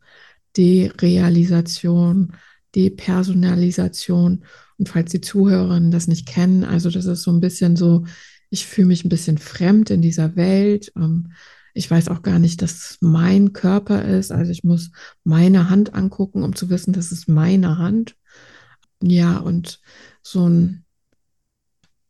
Derealisation, 0.57 2.33
Depersonalisation. 2.75 4.45
Und 4.79 4.89
falls 4.89 5.13
die 5.13 5.21
Zuhörerinnen 5.21 5.91
das 5.91 6.09
nicht 6.09 6.27
kennen, 6.27 6.65
also 6.65 6.91
das 6.91 7.05
ist 7.05 7.23
so 7.23 7.31
ein 7.31 7.41
bisschen 7.41 7.77
so, 7.77 8.05
ich 8.51 8.67
fühle 8.67 8.89
mich 8.89 9.05
ein 9.05 9.09
bisschen 9.09 9.39
fremd 9.39 9.91
in 9.91 10.03
dieser 10.03 10.37
Welt. 10.37 10.93
Ähm, 10.97 11.33
ich 11.75 11.91
weiß 11.91 12.09
auch 12.09 12.23
gar 12.23 12.39
nicht, 12.39 12.61
dass 12.63 12.73
es 12.73 12.99
mein 13.01 13.53
Körper 13.53 14.05
ist. 14.05 14.33
Also 14.33 14.51
ich 14.51 14.65
muss 14.65 14.91
meine 15.25 15.71
Hand 15.71 15.95
angucken, 15.95 16.43
um 16.43 16.55
zu 16.55 16.69
wissen, 16.69 16.93
das 16.93 17.13
ist 17.13 17.29
meine 17.29 17.79
Hand. 17.79 18.17
Ja, 19.03 19.39
und 19.39 19.81
so 20.23 20.49
ein, 20.49 20.85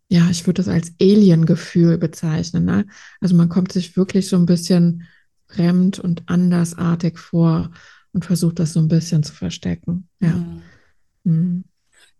ja, 0.08 0.28
ich 0.30 0.46
würde 0.46 0.62
das 0.62 0.68
als 0.68 0.92
Alien-Gefühl 1.00 1.98
bezeichnen. 1.98 2.64
Ne? 2.64 2.86
Also 3.20 3.34
man 3.34 3.48
kommt 3.48 3.72
sich 3.72 3.96
wirklich 3.96 4.28
so 4.28 4.36
ein 4.36 4.46
bisschen 4.46 5.08
fremd 5.46 5.98
und 5.98 6.28
andersartig 6.28 7.18
vor 7.18 7.70
und 8.12 8.24
versucht 8.24 8.58
das 8.58 8.74
so 8.74 8.80
ein 8.80 8.88
bisschen 8.88 9.22
zu 9.22 9.32
verstecken. 9.32 10.08
Ja. 10.20 10.32
Mhm. 10.32 10.62
Mhm. 11.24 11.64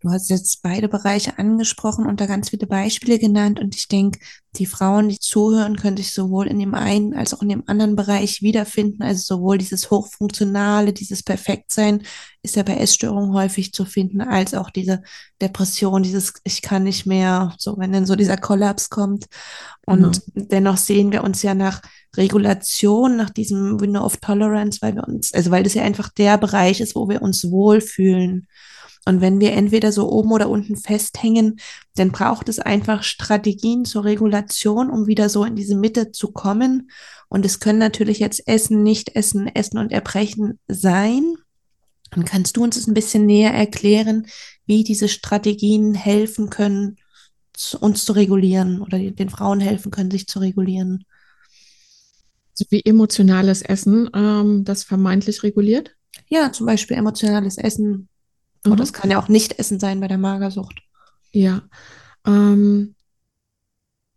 Du 0.03 0.09
hast 0.09 0.29
jetzt 0.29 0.61
beide 0.61 0.89
Bereiche 0.89 1.39
angesprochen 1.39 2.05
und 2.05 2.19
da 2.19 2.25
ganz 2.25 2.49
viele 2.49 2.67
Beispiele 2.67 3.19
genannt 3.19 3.61
und 3.61 3.73
ich 3.73 3.87
denke, 3.87 4.19
die 4.57 4.65
Frauen, 4.65 5.07
die 5.07 5.17
zuhören, 5.17 5.77
können 5.77 5.95
sich 5.95 6.11
sowohl 6.11 6.47
in 6.47 6.59
dem 6.59 6.75
einen 6.75 7.13
als 7.13 7.33
auch 7.33 7.41
in 7.41 7.47
dem 7.47 7.63
anderen 7.67 7.95
Bereich 7.95 8.41
wiederfinden. 8.41 9.01
Also 9.01 9.37
sowohl 9.37 9.57
dieses 9.57 9.89
Hochfunktionale, 9.89 10.91
dieses 10.91 11.23
Perfektsein 11.23 12.03
ist 12.41 12.57
ja 12.57 12.63
bei 12.63 12.75
Essstörungen 12.75 13.33
häufig 13.33 13.73
zu 13.73 13.85
finden, 13.85 14.19
als 14.19 14.53
auch 14.53 14.69
diese 14.71 15.03
Depression, 15.41 16.03
dieses 16.03 16.33
Ich 16.43 16.61
kann 16.61 16.83
nicht 16.83 17.05
mehr, 17.05 17.55
so 17.57 17.77
wenn 17.77 17.93
dann 17.93 18.05
so 18.05 18.17
dieser 18.17 18.37
Kollaps 18.37 18.89
kommt. 18.89 19.27
Und 19.85 20.21
genau. 20.33 20.47
dennoch 20.51 20.77
sehen 20.77 21.13
wir 21.13 21.23
uns 21.23 21.43
ja 21.43 21.55
nach 21.55 21.81
Regulation, 22.17 23.15
nach 23.15 23.29
diesem 23.29 23.79
Window 23.79 24.03
of 24.03 24.17
Tolerance, 24.17 24.81
weil 24.81 24.95
wir 24.95 25.07
uns, 25.07 25.33
also 25.33 25.49
weil 25.49 25.63
das 25.63 25.75
ja 25.75 25.83
einfach 25.83 26.09
der 26.09 26.37
Bereich 26.37 26.81
ist, 26.81 26.93
wo 26.93 27.07
wir 27.07 27.21
uns 27.21 27.49
wohlfühlen. 27.49 28.49
Und 29.05 29.19
wenn 29.19 29.39
wir 29.39 29.51
entweder 29.51 29.91
so 29.91 30.09
oben 30.09 30.31
oder 30.31 30.49
unten 30.49 30.77
festhängen, 30.77 31.59
dann 31.95 32.11
braucht 32.11 32.47
es 32.47 32.59
einfach 32.59 33.03
Strategien 33.03 33.85
zur 33.85 34.05
Regulation, 34.05 34.89
um 34.89 35.07
wieder 35.07 35.29
so 35.29 35.43
in 35.43 35.55
diese 35.55 35.75
Mitte 35.75 36.11
zu 36.11 36.31
kommen. 36.31 36.89
Und 37.27 37.45
es 37.45 37.59
können 37.59 37.79
natürlich 37.79 38.19
jetzt 38.19 38.47
Essen, 38.47 38.83
Nicht-Essen, 38.83 39.47
Essen 39.47 39.77
und 39.77 39.91
Erbrechen 39.91 40.59
sein. 40.67 41.35
Und 42.15 42.25
kannst 42.25 42.55
du 42.55 42.63
uns 42.63 42.75
das 42.75 42.87
ein 42.87 42.93
bisschen 42.93 43.25
näher 43.25 43.53
erklären, 43.53 44.27
wie 44.65 44.83
diese 44.83 45.09
Strategien 45.09 45.93
helfen 45.95 46.49
können, 46.49 46.97
uns 47.79 48.05
zu 48.05 48.13
regulieren 48.13 48.81
oder 48.81 48.97
den 48.99 49.29
Frauen 49.29 49.59
helfen 49.59 49.91
können, 49.91 50.11
sich 50.11 50.27
zu 50.27 50.39
regulieren? 50.39 51.03
Also 52.51 52.65
wie 52.69 52.85
emotionales 52.85 53.63
Essen 53.63 54.09
ähm, 54.13 54.63
das 54.63 54.83
vermeintlich 54.83 55.43
reguliert? 55.43 55.95
Ja, 56.29 56.51
zum 56.51 56.67
Beispiel 56.67 56.95
emotionales 56.95 57.57
Essen 57.57 58.07
oder 58.65 58.77
mhm. 58.77 58.81
es 58.81 58.93
kann 58.93 59.11
ja 59.11 59.21
auch 59.21 59.27
nicht 59.27 59.59
Essen 59.59 59.79
sein 59.79 59.99
bei 59.99 60.07
der 60.07 60.17
Magersucht. 60.17 60.81
Ja. 61.31 61.63
Ähm, 62.25 62.95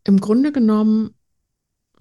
Im 0.04 0.20
Grunde 0.20 0.52
genommen, 0.52 1.10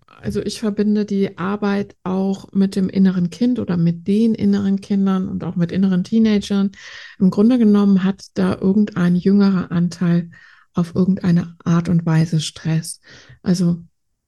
also 0.05 0.41
ich 0.41 0.59
verbinde 0.59 1.05
die 1.05 1.37
Arbeit 1.37 1.95
auch 2.03 2.51
mit 2.51 2.75
dem 2.75 2.89
inneren 2.89 3.29
Kind 3.29 3.59
oder 3.59 3.77
mit 3.77 4.07
den 4.07 4.35
inneren 4.35 4.81
Kindern 4.81 5.27
und 5.27 5.43
auch 5.43 5.55
mit 5.55 5.71
inneren 5.71 6.03
Teenagern. 6.03 6.71
Im 7.19 7.31
Grunde 7.31 7.57
genommen 7.57 8.03
hat 8.03 8.25
da 8.35 8.57
irgendein 8.59 9.15
jüngerer 9.15 9.71
Anteil 9.71 10.29
auf 10.73 10.93
irgendeine 10.93 11.55
Art 11.63 11.89
und 11.89 12.05
Weise 12.05 12.39
Stress. 12.41 12.99
Also 13.41 13.83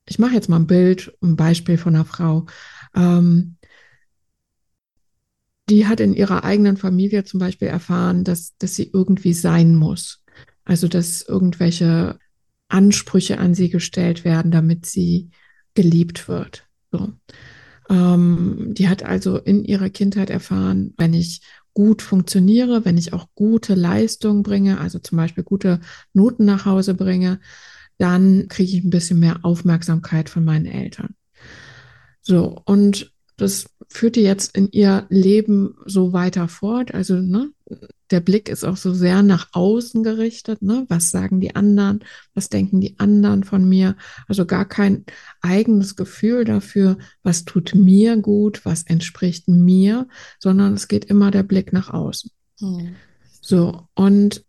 ich 0.05 0.17
mache 0.17 0.33
jetzt 0.33 0.49
mal 0.49 0.57
ein 0.57 0.67
Bild, 0.67 1.13
ein 1.21 1.35
Beispiel 1.35 1.77
von 1.77 1.95
einer 1.95 2.05
Frau. 2.05 2.45
Ähm, 2.95 3.56
die 5.69 5.87
hat 5.87 5.99
in 5.99 6.13
ihrer 6.13 6.43
eigenen 6.43 6.77
Familie 6.77 7.23
zum 7.23 7.39
Beispiel 7.39 7.67
erfahren, 7.67 8.23
dass, 8.23 8.55
dass 8.57 8.75
sie 8.75 8.89
irgendwie 8.93 9.33
sein 9.33 9.75
muss. 9.75 10.23
Also, 10.63 10.87
dass 10.87 11.21
irgendwelche 11.21 12.17
Ansprüche 12.69 13.37
an 13.37 13.53
sie 13.53 13.69
gestellt 13.69 14.25
werden, 14.25 14.51
damit 14.51 14.85
sie 14.85 15.29
geliebt 15.73 16.27
wird. 16.27 16.67
So. 16.91 17.13
Ähm, 17.89 18.73
die 18.73 18.89
hat 18.89 19.03
also 19.03 19.37
in 19.37 19.63
ihrer 19.63 19.89
Kindheit 19.89 20.29
erfahren, 20.29 20.93
wenn 20.97 21.13
ich 21.13 21.41
gut 21.73 22.01
funktioniere, 22.01 22.85
wenn 22.85 22.97
ich 22.97 23.13
auch 23.13 23.27
gute 23.35 23.75
Leistung 23.75 24.43
bringe, 24.43 24.79
also 24.79 24.99
zum 24.99 25.17
Beispiel 25.17 25.43
gute 25.43 25.79
Noten 26.13 26.43
nach 26.43 26.65
Hause 26.65 26.95
bringe, 26.95 27.39
dann 27.97 28.47
kriege 28.47 28.77
ich 28.77 28.83
ein 28.83 28.89
bisschen 28.89 29.19
mehr 29.19 29.39
Aufmerksamkeit 29.43 30.29
von 30.29 30.43
meinen 30.43 30.65
Eltern. 30.65 31.15
So, 32.21 32.61
und 32.65 33.13
das 33.37 33.69
führt 33.87 34.15
die 34.15 34.21
jetzt 34.21 34.57
in 34.57 34.69
ihr 34.71 35.05
Leben 35.09 35.75
so 35.85 36.11
weiter 36.11 36.47
fort. 36.47 36.93
Also, 36.93 37.15
ne, 37.15 37.51
der 38.11 38.19
Blick 38.19 38.49
ist 38.49 38.63
auch 38.63 38.77
so 38.77 38.93
sehr 38.93 39.21
nach 39.21 39.49
außen 39.51 40.03
gerichtet. 40.03 40.61
Ne? 40.61 40.85
Was 40.89 41.11
sagen 41.11 41.41
die 41.41 41.55
anderen? 41.55 42.03
Was 42.33 42.49
denken 42.49 42.79
die 42.79 42.97
anderen 42.99 43.43
von 43.43 43.67
mir? 43.67 43.95
Also 44.27 44.45
gar 44.45 44.65
kein 44.65 45.05
eigenes 45.41 45.95
Gefühl 45.95 46.45
dafür, 46.45 46.97
was 47.23 47.45
tut 47.45 47.75
mir 47.75 48.17
gut, 48.17 48.65
was 48.65 48.83
entspricht 48.83 49.47
mir, 49.47 50.07
sondern 50.39 50.73
es 50.73 50.87
geht 50.87 51.05
immer 51.05 51.31
der 51.31 51.43
Blick 51.43 51.73
nach 51.73 51.89
außen. 51.89 52.31
Hm. 52.59 52.95
So, 53.41 53.87
und 53.93 54.45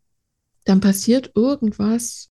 dann 0.65 0.81
passiert 0.81 1.33
irgendwas, 1.35 2.31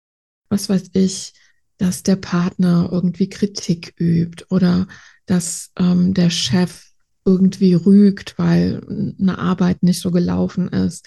was 0.49 0.69
weiß 0.69 0.91
ich, 0.95 1.35
dass 1.79 2.03
der 2.03 2.17
Partner 2.17 2.89
irgendwie 2.93 3.29
Kritik 3.29 3.95
übt 3.99 4.45
oder 4.51 4.87
dass 5.27 5.71
ähm, 5.79 6.15
der 6.15 6.31
Chef 6.31 6.85
irgendwie 7.25 7.75
rügt, 7.75 8.35
weil 8.39 9.15
eine 9.21 9.39
Arbeit 9.39 9.83
nicht 9.83 10.01
so 10.01 10.11
gelaufen 10.11 10.69
ist. 10.69 11.07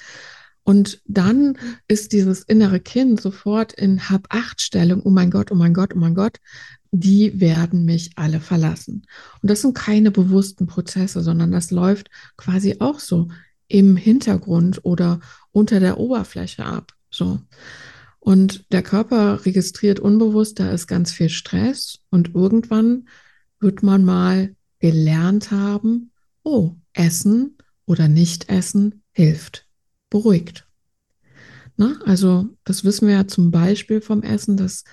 Und 0.63 1.01
dann 1.06 1.58
ist 1.88 2.12
dieses 2.12 2.41
innere 2.41 2.80
Kind 2.80 3.21
sofort 3.21 3.73
in 3.73 4.10
Hab-Acht-Stellung, 4.10 5.01
oh 5.04 5.12
mein 5.12 5.30
Gott, 5.30 5.51
oh 5.51 5.56
mein 5.56 5.73
Gott, 5.73 5.93
oh 5.93 5.99
mein 5.99 6.15
Gott, 6.15 6.38
die 6.91 7.39
werden 7.39 7.86
mich 7.86 8.12
alle 8.15 8.39
verlassen. 8.39 9.06
Und 9.41 9.51
das 9.51 9.62
sind 9.62 9.75
keine 9.75 10.10
bewussten 10.10 10.65
Prozesse, 10.65 11.21
sondern 11.21 11.51
das 11.51 11.69
läuft 11.69 12.10
quasi 12.38 12.78
auch 12.80 12.99
so 12.99 13.28
im 13.67 13.95
Hintergrund 13.95 14.80
oder 14.84 15.19
unter 15.51 15.80
der 15.80 15.99
Oberfläche 15.99 16.65
ab. 16.65 16.93
So. 17.12 17.39
Und 18.19 18.65
der 18.71 18.82
Körper 18.82 19.45
registriert 19.45 19.99
unbewusst, 19.99 20.60
da 20.60 20.71
ist 20.71 20.88
ganz 20.88 21.12
viel 21.12 21.30
Stress 21.30 21.99
und 22.10 22.34
irgendwann 22.34 23.08
wird 23.65 23.82
man 23.82 24.06
mal 24.06 24.56
gelernt 24.80 25.49
haben, 25.49 26.12
oh, 26.43 26.75
Essen 26.93 27.58
oder 27.86 28.08
Nicht-Essen 28.08 29.01
hilft, 29.12 29.67
beruhigt. 30.12 30.67
Na, 31.75 31.99
also 32.06 32.47
das 32.63 32.86
wissen 32.86 33.08
wir 33.08 33.15
ja 33.15 33.28
zum 33.28 33.49
Beispiel 33.49 34.01
vom 34.01 34.21
Essen, 34.21 34.56
dass 34.56 34.84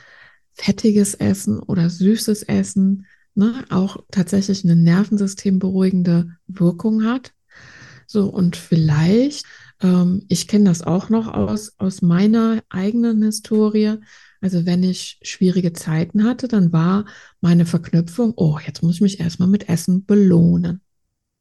fettiges 0.55 1.15
Essen 1.15 1.61
oder 1.61 1.91
süßes 1.91 2.45
Essen 2.45 3.07
ne, 3.35 3.65
auch 3.69 3.99
tatsächlich 4.11 4.65
eine 4.65 4.75
nervensystemberuhigende 4.75 6.31
Wirkung 6.47 7.05
hat. 7.05 7.33
So, 8.07 8.29
und 8.29 8.57
vielleicht 8.57 9.45
ähm, 9.83 10.25
ich 10.29 10.49
kenne 10.49 10.65
das 10.65 10.83
auch 10.83 11.11
noch 11.11 11.29
aus, 11.29 11.75
aus 11.79 12.01
meiner 12.01 12.63
eigenen 12.71 13.23
Historie. 13.23 13.99
Also 14.43 14.67
wenn 14.67 14.83
ich 14.83 15.19
schwierige 15.23 15.73
Zeiten 15.73 16.25
hatte, 16.25 16.49
dann 16.49 16.73
war 16.73 17.07
meine 17.41 17.65
Verknüpfung, 17.65 18.35
oh, 18.37 18.59
jetzt 18.67 18.83
muss 18.83 18.97
ich 18.97 19.01
mich 19.01 19.21
erstmal 19.21 19.49
mit 19.49 19.69
Essen 19.69 20.05
belohnen. 20.05 20.83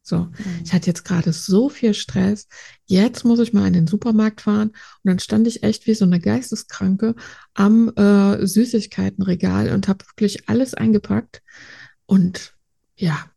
So, 0.04 0.20
mhm. 0.20 0.34
ich 0.64 0.72
hatte 0.72 0.88
jetzt 0.88 1.04
gerade 1.04 1.34
so 1.34 1.70
viel 1.70 1.94
Stress. 1.94 2.48
Jetzt 2.86 3.26
muss 3.26 3.40
ich 3.40 3.54
mal 3.54 3.68
in 3.68 3.74
den 3.74 3.88
Supermarkt 3.88 4.42
fahren. 4.42 4.70
Und 4.70 4.76
dann 5.04 5.20
stand 5.20 5.48
ich 5.48 5.64
echt 5.64 5.88
wie 5.88 5.96
so 5.96 6.06
eine 6.06 6.20
Geisteskranke 6.20 7.16
am 7.56 7.90
äh, 7.96 8.46
Süßigkeitenregal 8.46 9.74
und 9.74 9.88
habe 9.88 10.06
wirklich 10.08 10.48
alles 10.48 10.76
eingepackt. 10.76 11.42
Und 12.06 12.54
ja, 12.96 13.31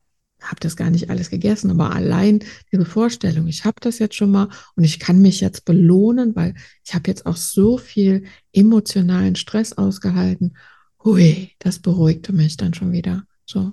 habe 0.44 0.60
das 0.60 0.76
gar 0.76 0.90
nicht 0.90 1.10
alles 1.10 1.30
gegessen, 1.30 1.70
aber 1.70 1.94
allein 1.94 2.40
diese 2.70 2.84
Vorstellung, 2.84 3.46
ich 3.46 3.64
habe 3.64 3.76
das 3.80 3.98
jetzt 3.98 4.14
schon 4.14 4.30
mal 4.30 4.48
und 4.76 4.84
ich 4.84 4.98
kann 4.98 5.20
mich 5.20 5.40
jetzt 5.40 5.64
belohnen, 5.64 6.36
weil 6.36 6.54
ich 6.84 6.94
habe 6.94 7.08
jetzt 7.08 7.26
auch 7.26 7.36
so 7.36 7.78
viel 7.78 8.24
emotionalen 8.52 9.36
Stress 9.36 9.72
ausgehalten. 9.72 10.56
Hui, 11.02 11.52
das 11.58 11.78
beruhigte 11.78 12.32
mich 12.32 12.56
dann 12.56 12.74
schon 12.74 12.92
wieder. 12.92 13.24
So. 13.46 13.72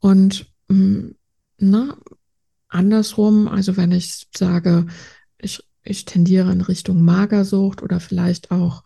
Und 0.00 0.46
mm, 0.68 1.10
na, 1.58 1.96
andersrum, 2.68 3.48
also 3.48 3.76
wenn 3.76 3.92
ich 3.92 4.26
sage, 4.34 4.86
ich, 5.38 5.62
ich 5.84 6.04
tendiere 6.04 6.52
in 6.52 6.60
Richtung 6.60 7.02
Magersucht 7.02 7.82
oder 7.82 8.00
vielleicht 8.00 8.50
auch 8.50 8.84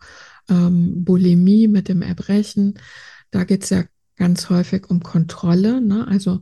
ähm, 0.49 1.03
Bulimie 1.03 1.67
mit 1.67 1.87
dem 1.87 2.01
Erbrechen, 2.01 2.79
da 3.31 3.43
geht 3.43 3.63
es 3.63 3.69
ja 3.69 3.83
ganz 4.15 4.49
häufig 4.49 4.89
um 4.89 5.01
Kontrolle. 5.01 5.81
Ne? 5.81 6.07
Also 6.07 6.41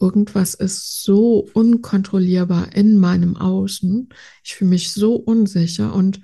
irgendwas 0.00 0.54
ist 0.54 1.02
so 1.02 1.48
unkontrollierbar 1.52 2.74
in 2.74 2.98
meinem 2.98 3.36
Außen. 3.36 4.08
Ich 4.42 4.54
fühle 4.54 4.70
mich 4.70 4.92
so 4.92 5.14
unsicher 5.14 5.94
und 5.94 6.20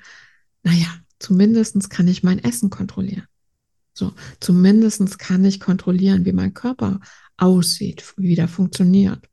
naja, 0.62 0.88
zumindest 1.18 1.90
kann 1.90 2.08
ich 2.08 2.22
mein 2.22 2.42
Essen 2.42 2.70
kontrollieren. 2.70 3.26
So, 3.92 4.12
zumindest 4.40 5.18
kann 5.18 5.44
ich 5.44 5.60
kontrollieren, 5.60 6.24
wie 6.24 6.32
mein 6.32 6.52
Körper 6.54 7.00
aussieht, 7.38 8.14
wie 8.16 8.34
der 8.34 8.48
funktioniert. 8.48 9.28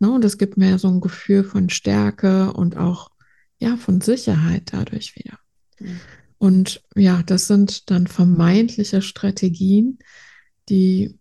Ne, 0.00 0.10
und 0.10 0.24
es 0.24 0.38
gibt 0.38 0.56
mir 0.56 0.78
so 0.78 0.88
ein 0.88 1.00
Gefühl 1.00 1.44
von 1.44 1.70
Stärke 1.70 2.52
und 2.52 2.76
auch 2.76 3.10
ja 3.58 3.76
von 3.76 4.00
Sicherheit 4.00 4.72
dadurch 4.72 5.16
wieder. 5.16 5.38
Mhm. 5.78 6.00
Und 6.38 6.82
ja, 6.96 7.22
das 7.22 7.46
sind 7.46 7.90
dann 7.90 8.06
vermeintliche 8.06 9.00
Strategien, 9.00 9.98
die 10.68 11.18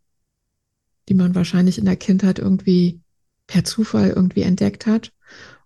die 1.12 1.18
man 1.18 1.36
wahrscheinlich 1.36 1.78
in 1.78 1.84
der 1.84 1.98
Kindheit 1.98 2.40
irgendwie 2.40 3.02
per 3.46 3.66
Zufall 3.66 4.12
irgendwie 4.12 4.44
entdeckt 4.44 4.86
hat 4.86 5.12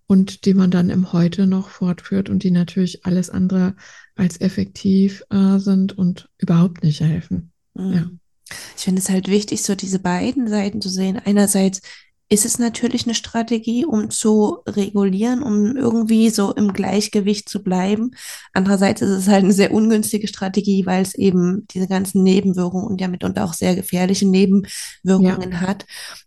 und 0.08 0.44
die 0.44 0.54
man 0.54 0.72
dann 0.72 0.90
im 0.90 1.12
Heute 1.12 1.46
noch 1.46 1.68
fortführt 1.68 2.28
und 2.28 2.42
die 2.42 2.50
natürlich 2.50 3.06
alles 3.06 3.30
andere 3.30 3.76
als 4.16 4.40
effektiv 4.40 5.22
äh, 5.30 5.58
sind 5.58 5.96
und 5.96 6.28
überhaupt 6.38 6.82
nicht 6.82 7.00
helfen. 7.00 7.52
Mhm. 7.74 7.92
Ja. 7.92 8.10
Ich 8.76 8.82
finde 8.82 9.00
es 9.00 9.08
halt 9.08 9.28
wichtig, 9.28 9.62
so 9.62 9.76
diese 9.76 10.00
beiden 10.00 10.48
Seiten 10.48 10.80
zu 10.80 10.88
sehen. 10.88 11.16
Einerseits 11.24 11.80
ist 12.28 12.44
es 12.44 12.58
natürlich 12.58 13.06
eine 13.06 13.14
Strategie, 13.14 13.84
um 13.84 14.10
zu 14.10 14.58
regulieren, 14.66 15.42
um 15.42 15.76
irgendwie 15.76 16.28
so 16.30 16.52
im 16.52 16.72
Gleichgewicht 16.72 17.48
zu 17.48 17.62
bleiben. 17.62 18.12
Andererseits 18.52 19.00
ist 19.00 19.10
es 19.10 19.28
halt 19.28 19.44
eine 19.44 19.52
sehr 19.52 19.72
ungünstige 19.72 20.26
Strategie, 20.26 20.86
weil 20.86 21.02
es 21.02 21.14
eben 21.14 21.66
diese 21.70 21.86
ganzen 21.86 22.24
Nebenwirkungen 22.24 22.86
und 22.86 23.00
ja 23.00 23.06
mitunter 23.06 23.44
auch 23.44 23.52
sehr 23.52 23.76
gefährliche 23.76 24.26
Nebenwirkungen 24.26 25.52
ja. 25.52 25.60
hat. 25.60 25.86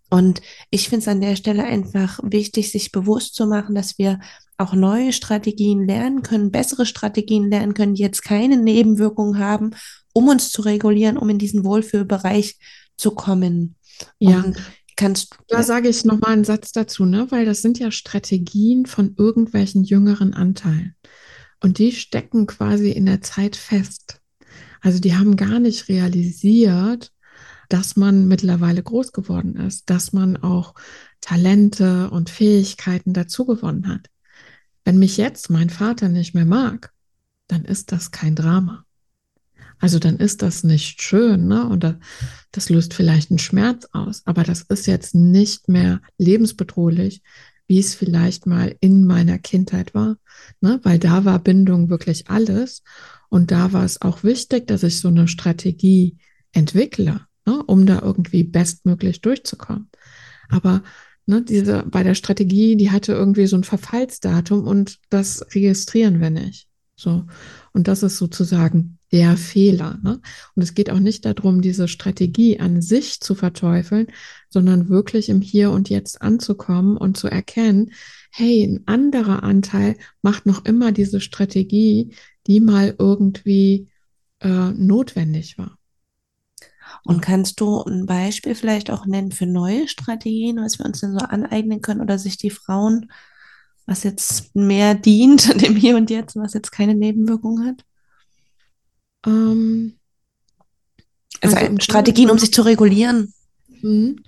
Und 0.09 0.41
ich 0.69 0.87
finde 0.87 1.03
es 1.03 1.07
an 1.09 1.21
der 1.21 1.35
Stelle 1.35 1.65
einfach 1.65 2.19
wichtig, 2.23 2.71
sich 2.71 2.91
bewusst 2.91 3.35
zu 3.35 3.45
machen, 3.45 3.75
dass 3.75 3.97
wir 3.97 4.19
auch 4.57 4.73
neue 4.73 5.11
Strategien 5.13 5.85
lernen 5.85 6.21
können, 6.21 6.51
bessere 6.51 6.85
Strategien 6.85 7.49
lernen 7.49 7.73
können, 7.73 7.93
die 7.95 8.01
jetzt 8.01 8.23
keine 8.23 8.57
Nebenwirkungen 8.57 9.37
haben, 9.37 9.71
um 10.13 10.29
uns 10.29 10.49
zu 10.49 10.61
regulieren, 10.61 11.17
um 11.17 11.29
in 11.29 11.37
diesen 11.37 11.63
Wohlfühlbereich 11.65 12.57
zu 12.97 13.11
kommen. 13.11 13.75
Ja. 14.17 14.37
Und 14.43 14.57
Kannst 14.99 15.33
du. 15.33 15.37
Da 15.47 15.63
sage 15.63 15.87
ich 15.87 16.03
nochmal 16.03 16.33
einen 16.33 16.43
Satz 16.43 16.73
dazu, 16.73 17.05
ne? 17.05 17.27
weil 17.29 17.45
das 17.45 17.61
sind 17.61 17.79
ja 17.79 17.89
Strategien 17.89 18.85
von 18.85 19.15
irgendwelchen 19.17 19.85
jüngeren 19.85 20.33
Anteilen. 20.33 20.93
Und 21.61 21.77
die 21.77 21.93
stecken 21.93 22.47
quasi 22.47 22.91
in 22.91 23.05
der 23.05 23.21
Zeit 23.21 23.55
fest. 23.55 24.19
Also 24.81 24.99
die 24.99 25.15
haben 25.15 25.37
gar 25.37 25.59
nicht 25.59 25.87
realisiert, 25.87 27.13
dass 27.69 27.95
man 27.95 28.27
mittlerweile 28.27 28.83
groß 28.83 29.13
geworden 29.13 29.55
ist, 29.55 29.89
dass 29.89 30.11
man 30.11 30.35
auch 30.35 30.75
Talente 31.21 32.09
und 32.09 32.29
Fähigkeiten 32.29 33.13
dazu 33.13 33.45
gewonnen 33.45 33.87
hat. 33.87 34.09
Wenn 34.83 34.99
mich 34.99 35.15
jetzt 35.15 35.49
mein 35.49 35.69
Vater 35.69 36.09
nicht 36.09 36.35
mehr 36.35 36.45
mag, 36.45 36.91
dann 37.47 37.63
ist 37.63 37.93
das 37.93 38.11
kein 38.11 38.35
Drama. 38.35 38.85
Also 39.79 39.99
dann 39.99 40.17
ist 40.17 40.41
das 40.41 40.63
nicht 40.63 41.01
schön, 41.01 41.47
ne? 41.47 41.67
Und 41.67 41.97
das 42.51 42.69
löst 42.69 42.93
vielleicht 42.93 43.31
einen 43.31 43.39
Schmerz 43.39 43.87
aus, 43.91 44.21
aber 44.25 44.43
das 44.43 44.61
ist 44.63 44.87
jetzt 44.87 45.15
nicht 45.15 45.69
mehr 45.69 46.01
lebensbedrohlich, 46.17 47.21
wie 47.67 47.79
es 47.79 47.95
vielleicht 47.95 48.45
mal 48.45 48.75
in 48.81 49.05
meiner 49.05 49.37
Kindheit 49.37 49.93
war, 49.93 50.17
ne? 50.59 50.79
Weil 50.83 50.99
da 50.99 51.25
war 51.25 51.39
Bindung 51.39 51.89
wirklich 51.89 52.29
alles 52.29 52.83
und 53.29 53.51
da 53.51 53.71
war 53.71 53.85
es 53.85 54.01
auch 54.01 54.23
wichtig, 54.23 54.67
dass 54.67 54.83
ich 54.83 54.99
so 54.99 55.07
eine 55.07 55.27
Strategie 55.27 56.17
entwickle, 56.51 57.21
ne? 57.45 57.63
um 57.67 57.85
da 57.85 58.01
irgendwie 58.01 58.43
bestmöglich 58.43 59.21
durchzukommen. 59.21 59.89
Aber 60.49 60.83
ne, 61.27 61.43
diese 61.43 61.83
bei 61.83 62.03
der 62.03 62.15
Strategie, 62.15 62.75
die 62.75 62.91
hatte 62.91 63.13
irgendwie 63.13 63.45
so 63.45 63.55
ein 63.55 63.63
Verfallsdatum 63.63 64.65
und 64.67 64.99
das 65.09 65.45
registrieren 65.53 66.19
wir 66.19 66.31
nicht. 66.31 66.67
So. 66.95 67.25
Und 67.73 67.87
das 67.87 68.03
ist 68.03 68.17
sozusagen 68.17 68.99
der 69.11 69.37
Fehler. 69.37 69.99
Ne? 70.03 70.21
Und 70.55 70.61
es 70.61 70.73
geht 70.73 70.89
auch 70.89 70.99
nicht 70.99 71.25
darum, 71.25 71.61
diese 71.61 71.87
Strategie 71.87 72.59
an 72.59 72.81
sich 72.81 73.19
zu 73.19 73.35
verteufeln, 73.35 74.07
sondern 74.49 74.89
wirklich 74.89 75.29
im 75.29 75.41
Hier 75.41 75.71
und 75.71 75.89
Jetzt 75.89 76.21
anzukommen 76.21 76.97
und 76.97 77.17
zu 77.17 77.27
erkennen, 77.27 77.91
hey, 78.31 78.63
ein 78.63 78.83
anderer 78.87 79.43
Anteil 79.43 79.97
macht 80.21 80.45
noch 80.45 80.65
immer 80.65 80.91
diese 80.91 81.21
Strategie, 81.21 82.13
die 82.47 82.59
mal 82.59 82.95
irgendwie 82.97 83.87
äh, 84.41 84.71
notwendig 84.71 85.57
war. 85.57 85.77
Und 87.03 87.21
kannst 87.21 87.59
du 87.59 87.81
ein 87.83 88.05
Beispiel 88.05 88.55
vielleicht 88.55 88.91
auch 88.91 89.05
nennen 89.05 89.31
für 89.31 89.45
neue 89.45 89.87
Strategien, 89.87 90.57
was 90.57 90.79
wir 90.79 90.85
uns 90.85 90.99
denn 90.99 91.17
so 91.17 91.25
aneignen 91.25 91.81
können 91.81 92.01
oder 92.01 92.19
sich 92.19 92.37
die 92.37 92.49
Frauen 92.49 93.11
was 93.89 94.03
jetzt 94.03 94.55
mehr 94.55 94.93
dient, 94.93 95.61
dem 95.61 95.75
Hier 95.75 95.97
und 95.97 96.09
Jetzt, 96.09 96.35
was 96.35 96.53
jetzt 96.53 96.71
keine 96.71 96.95
Nebenwirkungen 96.95 97.67
hat? 97.67 97.83
Ähm, 99.25 99.97
also, 101.41 101.55
also 101.55 101.75
Strategien, 101.79 102.29
um 102.29 102.37
sich 102.37 102.53
zu 102.53 102.61
regulieren. 102.61 103.33
Mhm. 103.81 104.23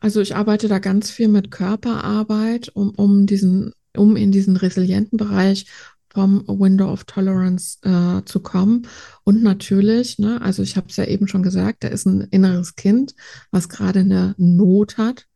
Also 0.00 0.20
ich 0.20 0.36
arbeite 0.36 0.68
da 0.68 0.78
ganz 0.78 1.10
viel 1.10 1.28
mit 1.28 1.50
Körperarbeit, 1.50 2.68
um, 2.74 2.90
um, 2.90 3.26
diesen, 3.26 3.72
um 3.96 4.16
in 4.16 4.30
diesen 4.30 4.56
resilienten 4.56 5.16
Bereich 5.16 5.66
vom 6.10 6.44
Window 6.46 6.90
of 6.90 7.04
Tolerance 7.04 7.78
äh, 7.82 8.22
zu 8.24 8.40
kommen. 8.40 8.86
Und 9.24 9.42
natürlich, 9.42 10.18
ne, 10.18 10.40
also 10.42 10.62
ich 10.62 10.76
habe 10.76 10.88
es 10.90 10.96
ja 10.96 11.04
eben 11.04 11.26
schon 11.26 11.42
gesagt, 11.42 11.84
da 11.84 11.88
ist 11.88 12.06
ein 12.06 12.20
inneres 12.30 12.76
Kind, 12.76 13.14
was 13.50 13.68
gerade 13.68 14.00
eine 14.00 14.34
Not 14.36 14.98
hat. 14.98 15.26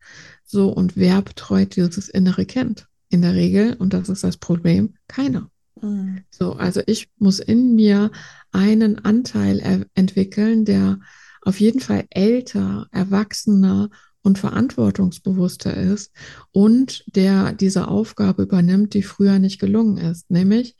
So, 0.43 0.69
und 0.69 0.95
wer 0.95 1.21
betreut 1.21 1.75
dieses 1.75 2.09
innere 2.09 2.45
Kind? 2.45 2.87
In 3.11 3.21
der 3.21 3.35
Regel, 3.35 3.73
und 3.73 3.93
das 3.93 4.09
ist 4.09 4.23
das 4.23 4.37
Problem, 4.37 4.95
keiner. 5.07 5.49
Mhm. 5.81 6.23
So, 6.31 6.53
also 6.53 6.81
ich 6.87 7.09
muss 7.17 7.39
in 7.39 7.75
mir 7.75 8.11
einen 8.51 8.99
Anteil 8.99 9.85
entwickeln, 9.93 10.65
der 10.65 10.99
auf 11.41 11.59
jeden 11.59 11.79
Fall 11.79 12.05
älter, 12.09 12.87
erwachsener 12.91 13.89
und 14.21 14.37
verantwortungsbewusster 14.37 15.75
ist 15.75 16.11
und 16.51 17.03
der 17.15 17.53
diese 17.53 17.87
Aufgabe 17.87 18.43
übernimmt, 18.43 18.93
die 18.93 19.03
früher 19.03 19.39
nicht 19.39 19.59
gelungen 19.59 19.97
ist, 19.97 20.29
nämlich, 20.29 20.75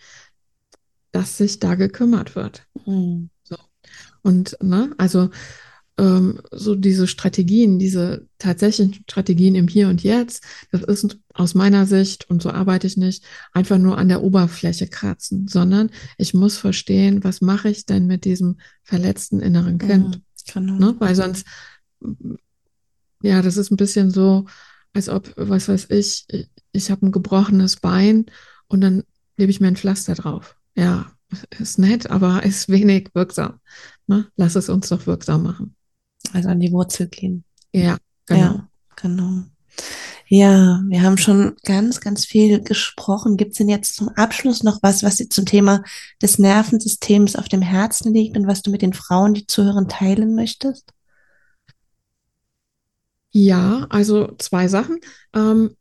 dass 1.12 1.38
sich 1.38 1.60
da 1.60 1.76
gekümmert 1.76 2.36
wird. 2.36 2.68
Mhm. 2.86 3.30
So. 3.44 3.58
Und 4.22 4.58
ne, 4.62 4.94
also 4.98 5.30
ähm, 6.02 6.42
so 6.50 6.74
diese 6.74 7.06
Strategien, 7.06 7.78
diese 7.78 8.28
tatsächlichen 8.40 8.96
Strategien 9.04 9.54
im 9.54 9.68
Hier 9.68 9.88
und 9.88 10.02
Jetzt, 10.02 10.44
das 10.72 10.82
ist 10.82 11.20
aus 11.36 11.54
meiner 11.54 11.86
Sicht, 11.86 12.28
und 12.28 12.42
so 12.42 12.50
arbeite 12.50 12.88
ich 12.88 12.98
nicht, 12.98 13.24
einfach 13.54 13.78
nur 13.78 14.00
an 14.00 14.10
der 14.10 14.24
Oberfläche 14.24 14.88
kratzen, 14.88 15.48
sondern 15.48 15.92
ich 16.18 16.34
muss 16.34 16.58
verstehen, 16.58 17.24
was 17.24 17.42
mache 17.42 17.70
ich 17.70 17.86
denn 17.86 18.08
mit 18.08 18.26
diesem 18.26 18.58
verletzten 18.82 19.42
inneren 19.42 19.78
Kind? 19.78 20.18
Mhm, 20.18 20.22
genau. 20.52 20.74
ne? 20.74 20.96
Weil 20.98 21.14
sonst, 21.14 21.46
ja, 23.22 23.44
das 23.44 23.58
ist 23.58 23.70
ein 23.70 23.78
bisschen 23.78 24.10
so, 24.10 24.48
als 24.94 25.08
ob, 25.08 25.32
was 25.38 25.68
weiß 25.68 25.86
ich, 25.92 26.26
ich, 26.30 26.50
ich 26.72 26.90
habe 26.90 27.06
ein 27.06 27.12
gebrochenes 27.12 27.76
Bein 27.76 28.26
und 28.68 28.82
dann 28.82 29.04
lebe 29.38 29.52
ich 29.52 29.60
mir 29.60 29.68
ein 29.68 29.78
Pflaster 29.78 30.16
drauf. 30.16 30.58
Ja, 30.76 31.12
ist 31.60 31.78
nett, 31.78 32.10
aber 32.10 32.42
ist 32.44 32.70
wenig 32.70 33.12
wirksam. 33.14 33.60
Ne? 34.08 34.28
Lass 34.36 34.56
es 34.56 34.68
uns 34.68 34.90
doch 34.90 35.06
wirksam 35.06 35.44
machen. 35.44 35.76
Also 36.34 36.50
an 36.50 36.60
die 36.60 36.72
Wurzel 36.72 37.08
gehen. 37.08 37.44
Ja, 37.74 37.98
genau. 38.26 38.42
Ja, 38.42 38.70
genau. 38.96 39.44
Ja, 40.28 40.82
wir 40.88 41.02
haben 41.02 41.18
schon 41.18 41.58
ganz, 41.66 42.00
ganz 42.00 42.26
viel 42.26 42.62
gesprochen. 42.62 43.36
Gibt 43.36 43.52
es 43.52 43.58
denn 43.58 43.68
jetzt 43.68 43.96
zum 43.96 44.10
Abschluss 44.10 44.64
noch 44.64 44.80
was, 44.82 45.04
was 45.04 45.18
dir 45.18 45.28
zum 45.28 45.46
Thema 45.46 45.84
des 46.22 46.40
Nervensystems 46.40 47.36
auf 47.36 47.50
dem 47.50 47.62
Herzen 47.62 48.14
liegt 48.14 48.38
und 48.38 48.48
was 48.48 48.62
du 48.62 48.72
mit 48.72 48.82
den 48.82 48.94
Frauen, 48.94 49.34
die 49.34 49.46
zuhören, 49.46 49.90
teilen 49.90 50.34
möchtest? 50.34 50.94
Ja, 53.32 53.88
also 53.90 54.34
zwei 54.38 54.68
Sachen. 54.70 55.00
Ähm, 55.34 55.76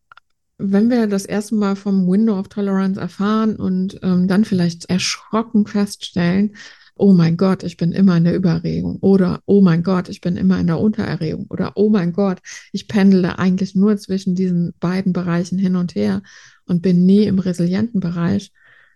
wenn 0.58 0.90
wir 0.90 1.06
das 1.06 1.24
erste 1.24 1.54
Mal 1.54 1.76
vom 1.76 2.08
Window 2.08 2.38
of 2.38 2.48
Tolerance 2.48 3.00
erfahren 3.00 3.56
und 3.56 3.98
ähm, 4.02 4.28
dann 4.28 4.44
vielleicht 4.44 4.86
erschrocken 4.86 5.66
feststellen, 5.66 6.56
oh 7.00 7.14
mein 7.14 7.36
Gott, 7.38 7.62
ich 7.62 7.78
bin 7.78 7.92
immer 7.92 8.16
in 8.18 8.24
der 8.24 8.36
Überregung 8.36 8.98
oder 9.00 9.40
oh 9.46 9.62
mein 9.62 9.82
Gott, 9.82 10.10
ich 10.10 10.20
bin 10.20 10.36
immer 10.36 10.60
in 10.60 10.66
der 10.66 10.78
Untererregung 10.78 11.46
oder 11.48 11.72
oh 11.76 11.88
mein 11.88 12.12
Gott, 12.12 12.40
ich 12.72 12.88
pendele 12.88 13.38
eigentlich 13.38 13.74
nur 13.74 13.96
zwischen 13.96 14.34
diesen 14.34 14.74
beiden 14.80 15.14
Bereichen 15.14 15.58
hin 15.58 15.76
und 15.76 15.94
her 15.94 16.22
und 16.66 16.82
bin 16.82 17.06
nie 17.06 17.24
im 17.24 17.38
resilienten 17.38 18.00
Bereich, 18.00 18.52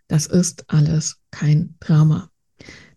das 0.06 0.26
ist 0.26 0.64
alles 0.68 1.16
kein 1.30 1.76
Drama. 1.80 2.30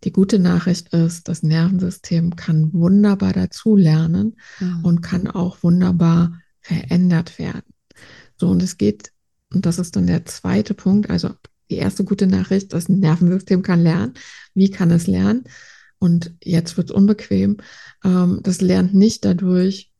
Die 0.03 0.11
gute 0.11 0.39
Nachricht 0.39 0.89
ist, 0.89 1.29
das 1.29 1.41
Nervensystem 1.41 2.35
kann 2.35 2.73
wunderbar 2.73 3.31
dazulernen 3.31 4.35
mhm. 4.59 4.83
und 4.83 5.01
kann 5.01 5.27
auch 5.27 5.63
wunderbar 5.63 6.39
verändert 6.59 7.39
werden. 7.39 7.73
So, 8.35 8.49
und 8.49 8.61
es 8.61 8.77
geht, 8.77 9.11
und 9.53 9.65
das 9.65 9.79
ist 9.79 9.95
dann 9.95 10.05
der 10.05 10.25
zweite 10.25 10.73
Punkt, 10.73 11.09
also 11.09 11.31
die 11.69 11.75
erste 11.75 12.03
gute 12.03 12.27
Nachricht, 12.27 12.73
das 12.73 12.89
Nervensystem 12.89 13.61
kann 13.61 13.81
lernen. 13.81 14.13
Wie 14.53 14.69
kann 14.69 14.91
es 14.91 15.07
lernen? 15.07 15.43
Und 15.99 16.33
jetzt 16.43 16.77
wird 16.77 16.89
es 16.89 16.95
unbequem. 16.95 17.57
Ähm, 18.03 18.39
das 18.43 18.61
lernt 18.61 18.93
nicht 18.93 19.25
dadurch, 19.25 19.91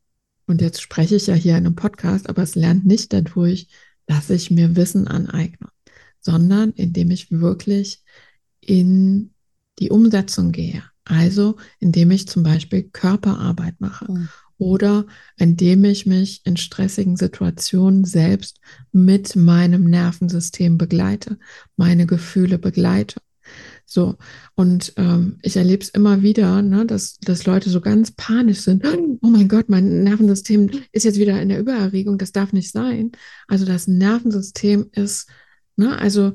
und 0.46 0.62
jetzt 0.62 0.82
spreche 0.82 1.16
ich 1.16 1.28
ja 1.28 1.34
hier 1.34 1.58
in 1.58 1.66
einem 1.66 1.76
Podcast, 1.76 2.30
aber 2.30 2.44
es 2.44 2.56
lernt 2.56 2.86
nicht 2.86 3.12
dadurch, 3.12 3.68
dass 4.06 4.30
ich 4.30 4.50
mir 4.50 4.78
Wissen 4.78 5.08
aneigne, 5.08 5.68
sondern 6.22 6.72
indem 6.72 7.12
ich 7.12 7.32
wirklich 7.32 8.04
in 8.62 9.34
die 9.80 9.90
Umsetzung 9.90 10.54
gehe. 10.54 10.84
Also 11.04 11.58
indem 11.80 12.12
ich 12.12 12.28
zum 12.28 12.44
Beispiel 12.44 12.84
Körperarbeit 12.84 13.82
mache 13.82 14.12
mhm 14.12 14.30
oder 14.58 15.06
indem 15.38 15.84
ich 15.86 16.06
mich 16.06 16.42
in 16.46 16.58
stressigen 16.58 17.16
Situationen 17.18 18.04
selbst 18.06 18.60
mit 18.92 19.36
meinem 19.36 19.84
Nervensystem 19.86 20.78
begleite, 20.78 21.38
meine 21.76 22.06
Gefühle 22.06 22.58
begleite. 22.58 23.20
So, 23.86 24.18
und 24.56 24.94
ähm, 24.98 25.38
ich 25.42 25.56
erlebe 25.56 25.82
es 25.82 25.90
immer 25.90 26.22
wieder, 26.22 26.62
ne, 26.62 26.86
dass, 26.86 27.18
dass 27.20 27.46
Leute 27.46 27.70
so 27.70 27.80
ganz 27.80 28.12
panisch 28.12 28.60
sind. 28.60 28.84
Oh 29.22 29.30
mein 29.30 29.48
Gott, 29.50 29.68
mein 29.68 30.04
Nervensystem 30.04 30.70
ist 30.92 31.04
jetzt 31.04 31.18
wieder 31.18 31.42
in 31.42 31.50
der 31.50 31.60
Übererregung, 31.60 32.18
das 32.18 32.32
darf 32.32 32.54
nicht 32.54 32.72
sein. 32.72 33.12
Also 33.48 33.66
das 33.66 33.88
Nervensystem 33.88 34.90
ist, 34.92 35.28
ne, 35.76 35.98
also 35.98 36.34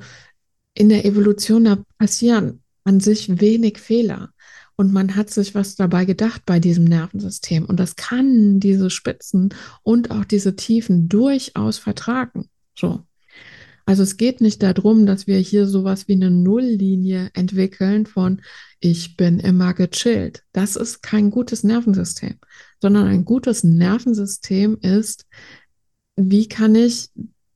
in 0.74 0.88
der 0.88 1.04
Evolution 1.04 1.64
da 1.64 1.84
passieren 1.96 2.62
an 2.84 3.00
sich 3.00 3.40
wenig 3.40 3.78
Fehler. 3.78 4.30
Und 4.76 4.92
man 4.92 5.16
hat 5.16 5.30
sich 5.30 5.54
was 5.54 5.76
dabei 5.76 6.04
gedacht 6.04 6.42
bei 6.46 6.58
diesem 6.60 6.84
Nervensystem. 6.84 7.64
Und 7.64 7.78
das 7.78 7.96
kann 7.96 8.60
diese 8.60 8.90
Spitzen 8.90 9.54
und 9.82 10.10
auch 10.10 10.24
diese 10.24 10.56
Tiefen 10.56 11.08
durchaus 11.08 11.78
vertragen. 11.78 12.48
So. 12.74 13.02
Also 13.84 14.02
es 14.04 14.16
geht 14.16 14.40
nicht 14.40 14.62
darum, 14.62 15.06
dass 15.06 15.26
wir 15.26 15.38
hier 15.38 15.66
sowas 15.66 16.06
wie 16.06 16.14
eine 16.14 16.30
Nulllinie 16.30 17.30
entwickeln 17.34 18.06
von 18.06 18.40
ich 18.80 19.16
bin 19.16 19.38
immer 19.38 19.74
gechillt. 19.74 20.44
Das 20.52 20.76
ist 20.76 21.02
kein 21.02 21.30
gutes 21.30 21.64
Nervensystem, 21.64 22.36
sondern 22.80 23.06
ein 23.06 23.24
gutes 23.24 23.64
Nervensystem 23.64 24.78
ist, 24.80 25.26
wie 26.16 26.48
kann 26.48 26.74
ich 26.74 27.10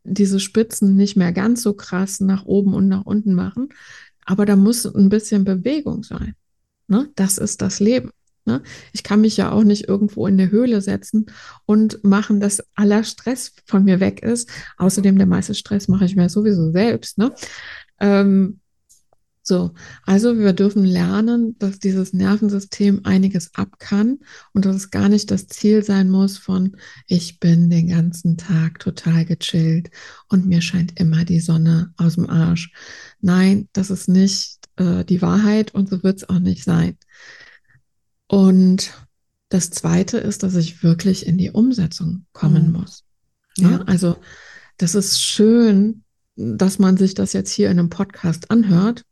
diese 0.04 0.40
Spitzen 0.40 0.96
nicht 0.96 1.16
mehr 1.16 1.32
ganz 1.32 1.62
so 1.62 1.74
krass 1.74 2.20
nach 2.20 2.44
oben 2.44 2.74
und 2.74 2.88
nach 2.88 3.04
unten 3.04 3.34
machen, 3.34 3.68
aber 4.24 4.46
da 4.46 4.56
muss 4.56 4.86
ein 4.86 5.08
bisschen 5.08 5.44
Bewegung 5.44 6.02
sein. 6.02 6.34
Ne? 6.88 7.10
Das 7.14 7.38
ist 7.38 7.62
das 7.62 7.80
Leben. 7.80 8.10
Ne? 8.44 8.62
Ich 8.92 9.02
kann 9.02 9.20
mich 9.20 9.36
ja 9.36 9.50
auch 9.50 9.64
nicht 9.64 9.88
irgendwo 9.88 10.26
in 10.26 10.38
der 10.38 10.50
Höhle 10.50 10.80
setzen 10.80 11.26
und 11.66 12.02
machen, 12.04 12.40
dass 12.40 12.62
aller 12.74 13.02
Stress 13.02 13.52
von 13.66 13.84
mir 13.84 14.00
weg 14.00 14.22
ist. 14.22 14.48
Außerdem 14.78 15.18
der 15.18 15.26
meiste 15.26 15.54
Stress 15.54 15.88
mache 15.88 16.04
ich 16.04 16.16
mir 16.16 16.28
sowieso 16.28 16.70
selbst. 16.70 17.18
Ne? 17.18 17.34
Ähm, 18.00 18.60
so, 19.48 19.72
also 20.04 20.38
wir 20.38 20.52
dürfen 20.52 20.84
lernen, 20.84 21.56
dass 21.60 21.78
dieses 21.78 22.12
Nervensystem 22.12 23.02
einiges 23.04 23.54
ab 23.54 23.78
kann 23.78 24.18
und 24.52 24.64
dass 24.64 24.74
es 24.74 24.90
gar 24.90 25.08
nicht 25.08 25.30
das 25.30 25.46
Ziel 25.46 25.84
sein 25.84 26.10
muss 26.10 26.36
von, 26.36 26.76
ich 27.06 27.38
bin 27.38 27.70
den 27.70 27.86
ganzen 27.86 28.36
Tag 28.36 28.80
total 28.80 29.24
gechillt 29.24 29.90
und 30.28 30.46
mir 30.46 30.62
scheint 30.62 30.98
immer 30.98 31.24
die 31.24 31.38
Sonne 31.38 31.92
aus 31.96 32.16
dem 32.16 32.28
Arsch. 32.28 32.72
Nein, 33.20 33.68
das 33.72 33.90
ist 33.90 34.08
nicht 34.08 34.65
äh, 34.76 35.04
die 35.04 35.22
Wahrheit 35.22 35.74
und 35.74 35.88
so 35.88 36.02
wird 36.02 36.18
es 36.18 36.28
auch 36.28 36.38
nicht 36.38 36.64
sein. 36.64 36.96
Und 38.28 38.92
das 39.48 39.70
Zweite 39.70 40.18
ist, 40.18 40.42
dass 40.42 40.56
ich 40.56 40.82
wirklich 40.82 41.26
in 41.26 41.38
die 41.38 41.50
Umsetzung 41.50 42.26
kommen 42.32 42.68
mhm. 42.68 42.80
muss. 42.80 43.04
Ja, 43.56 43.70
ja, 43.70 43.82
also 43.82 44.16
das 44.76 44.94
ist 44.94 45.22
schön, 45.22 46.02
dass 46.34 46.78
man 46.78 46.96
sich 46.96 47.14
das 47.14 47.32
jetzt 47.32 47.50
hier 47.50 47.70
in 47.70 47.78
einem 47.78 47.88
Podcast 47.88 48.50
anhört 48.50 49.04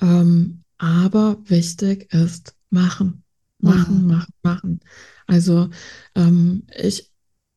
ähm, 0.00 0.64
aber 0.78 1.38
wichtig 1.44 2.12
ist 2.12 2.54
machen, 2.70 3.24
machen, 3.58 4.02
mhm. 4.02 4.06
machen, 4.06 4.34
machen. 4.42 4.80
Also 5.26 5.70
ähm, 6.14 6.64
ich 6.76 7.10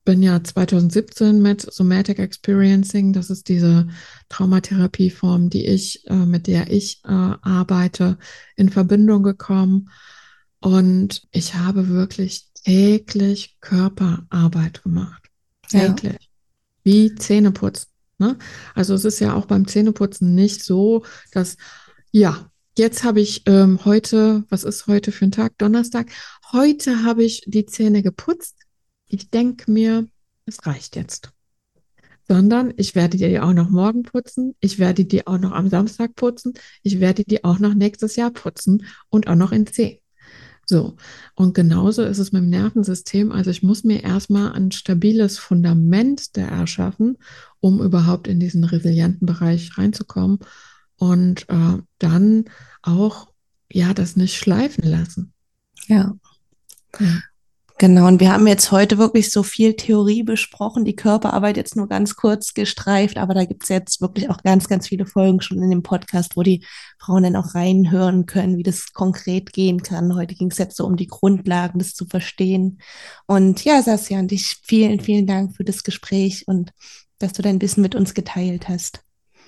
bin 0.03 0.23
ja 0.23 0.43
2017 0.43 1.41
mit 1.41 1.61
Somatic 1.61 2.19
Experiencing, 2.19 3.13
das 3.13 3.29
ist 3.29 3.49
diese 3.49 3.87
Traumatherapieform, 4.29 5.49
die 5.49 5.65
ich, 5.65 6.07
äh, 6.07 6.25
mit 6.25 6.47
der 6.47 6.71
ich 6.71 7.01
äh, 7.05 7.09
arbeite, 7.09 8.17
in 8.55 8.69
Verbindung 8.69 9.23
gekommen. 9.23 9.89
Und 10.59 11.23
ich 11.31 11.55
habe 11.55 11.87
wirklich 11.89 12.47
täglich 12.63 13.57
Körperarbeit 13.61 14.83
gemacht. 14.83 15.23
Täglich. 15.67 16.13
Ja. 16.13 16.19
Wie 16.83 17.15
Zähneputzen. 17.15 17.91
Ne? 18.17 18.37
Also 18.75 18.93
es 18.93 19.05
ist 19.05 19.19
ja 19.19 19.33
auch 19.33 19.45
beim 19.45 19.67
Zähneputzen 19.67 20.35
nicht 20.35 20.63
so, 20.63 21.03
dass 21.31 21.57
ja, 22.11 22.51
jetzt 22.77 23.03
habe 23.03 23.21
ich 23.21 23.43
ähm, 23.45 23.79
heute, 23.85 24.43
was 24.49 24.63
ist 24.63 24.87
heute 24.87 25.11
für 25.11 25.25
ein 25.25 25.31
Tag? 25.31 25.57
Donnerstag. 25.57 26.11
Heute 26.51 27.03
habe 27.03 27.23
ich 27.23 27.43
die 27.47 27.65
Zähne 27.65 28.03
geputzt. 28.03 28.60
Ich 29.11 29.29
denke 29.29 29.69
mir, 29.69 30.07
es 30.45 30.65
reicht 30.65 30.95
jetzt. 30.95 31.31
Sondern 32.27 32.73
ich 32.77 32.95
werde 32.95 33.17
die 33.17 33.39
auch 33.39 33.51
noch 33.51 33.69
morgen 33.69 34.03
putzen. 34.03 34.55
Ich 34.61 34.79
werde 34.79 35.03
die 35.03 35.27
auch 35.27 35.37
noch 35.37 35.51
am 35.51 35.67
Samstag 35.67 36.15
putzen. 36.15 36.53
Ich 36.81 37.01
werde 37.01 37.23
die 37.25 37.43
auch 37.43 37.59
noch 37.59 37.73
nächstes 37.73 38.15
Jahr 38.15 38.31
putzen 38.31 38.85
und 39.09 39.27
auch 39.27 39.35
noch 39.35 39.51
in 39.51 39.67
zehn. 39.67 39.97
So, 40.65 40.95
und 41.35 41.53
genauso 41.53 42.03
ist 42.03 42.19
es 42.19 42.31
mit 42.31 42.43
dem 42.43 42.49
Nervensystem. 42.49 43.33
Also 43.33 43.51
ich 43.51 43.63
muss 43.63 43.83
mir 43.83 44.01
erstmal 44.01 44.53
ein 44.53 44.71
stabiles 44.71 45.37
Fundament 45.37 46.37
da 46.37 46.43
erschaffen, 46.43 47.17
um 47.59 47.81
überhaupt 47.81 48.29
in 48.29 48.39
diesen 48.39 48.63
resilienten 48.63 49.25
Bereich 49.25 49.77
reinzukommen 49.77 50.39
und 50.95 51.49
äh, 51.49 51.79
dann 51.99 52.45
auch 52.81 53.33
ja 53.69 53.93
das 53.93 54.15
nicht 54.15 54.37
schleifen 54.37 54.85
lassen. 54.85 55.33
Ja. 55.87 56.13
ja. 56.97 57.21
Genau, 57.81 58.07
und 58.07 58.19
wir 58.19 58.31
haben 58.31 58.45
jetzt 58.45 58.71
heute 58.71 58.99
wirklich 58.99 59.31
so 59.31 59.41
viel 59.41 59.73
Theorie 59.73 60.21
besprochen, 60.21 60.85
die 60.85 60.95
Körperarbeit 60.95 61.57
jetzt 61.57 61.75
nur 61.75 61.87
ganz 61.87 62.15
kurz 62.15 62.53
gestreift, 62.53 63.17
aber 63.17 63.33
da 63.33 63.43
gibt 63.43 63.63
es 63.63 63.69
jetzt 63.69 64.01
wirklich 64.01 64.29
auch 64.29 64.43
ganz, 64.43 64.67
ganz 64.67 64.87
viele 64.87 65.07
Folgen 65.07 65.41
schon 65.41 65.63
in 65.63 65.71
dem 65.71 65.81
Podcast, 65.81 66.37
wo 66.37 66.43
die 66.43 66.63
Frauen 66.99 67.23
dann 67.23 67.35
auch 67.35 67.55
reinhören 67.55 68.27
können, 68.27 68.55
wie 68.59 68.61
das 68.61 68.93
konkret 68.93 69.51
gehen 69.51 69.81
kann. 69.81 70.13
Heute 70.13 70.35
ging 70.35 70.51
es 70.51 70.59
jetzt 70.59 70.77
so 70.77 70.85
um 70.85 70.95
die 70.95 71.07
Grundlagen, 71.07 71.79
das 71.79 71.95
zu 71.95 72.05
verstehen. 72.05 72.77
Und 73.25 73.65
ja, 73.65 73.81
Sasja, 73.81 74.19
und 74.19 74.29
dich 74.29 74.59
vielen, 74.61 74.99
vielen 74.99 75.25
Dank 75.25 75.55
für 75.55 75.63
das 75.63 75.81
Gespräch 75.81 76.43
und 76.47 76.73
dass 77.17 77.33
du 77.33 77.41
dein 77.41 77.59
Wissen 77.63 77.81
mit 77.81 77.95
uns 77.95 78.13
geteilt 78.13 78.69
hast. 78.69 78.99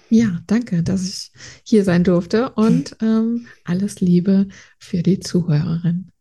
Ja, 0.10 0.39
danke, 0.48 0.82
dass 0.82 1.08
ich 1.08 1.32
hier 1.63 1.84
sein 1.84 2.04
durfte 2.04 2.50
und 2.54 2.98
ähm, 3.04 3.46
alles 3.63 4.02
Liebe 4.02 4.48
für 4.80 5.04
die 5.04 5.19
Zuhörerin. 5.19 6.12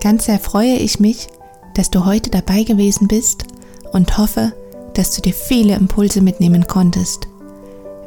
Ganz 0.00 0.24
sehr 0.24 0.38
freue 0.38 0.76
ich 0.76 0.98
mich, 0.98 1.28
dass 1.74 1.90
du 1.90 2.06
heute 2.06 2.30
dabei 2.30 2.62
gewesen 2.62 3.06
bist 3.06 3.44
und 3.92 4.16
hoffe, 4.16 4.52
dass 4.94 5.14
du 5.14 5.20
dir 5.20 5.34
viele 5.34 5.74
Impulse 5.74 6.22
mitnehmen 6.22 6.66
konntest. 6.66 7.28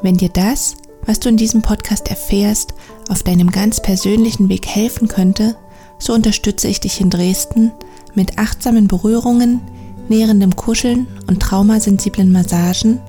Wenn 0.01 0.17
dir 0.17 0.29
das, 0.29 0.75
was 1.05 1.19
du 1.19 1.29
in 1.29 1.37
diesem 1.37 1.61
Podcast 1.61 2.09
erfährst, 2.09 2.73
auf 3.09 3.21
deinem 3.21 3.51
ganz 3.51 3.79
persönlichen 3.79 4.49
Weg 4.49 4.65
helfen 4.65 5.07
könnte, 5.07 5.55
so 5.99 6.13
unterstütze 6.13 6.67
ich 6.67 6.79
dich 6.79 6.99
in 6.99 7.09
Dresden 7.09 7.71
mit 8.15 8.39
achtsamen 8.39 8.87
Berührungen, 8.87 9.61
nährendem 10.09 10.55
Kuscheln 10.55 11.07
und 11.27 11.41
traumasensiblen 11.41 12.31
Massagen 12.31 12.99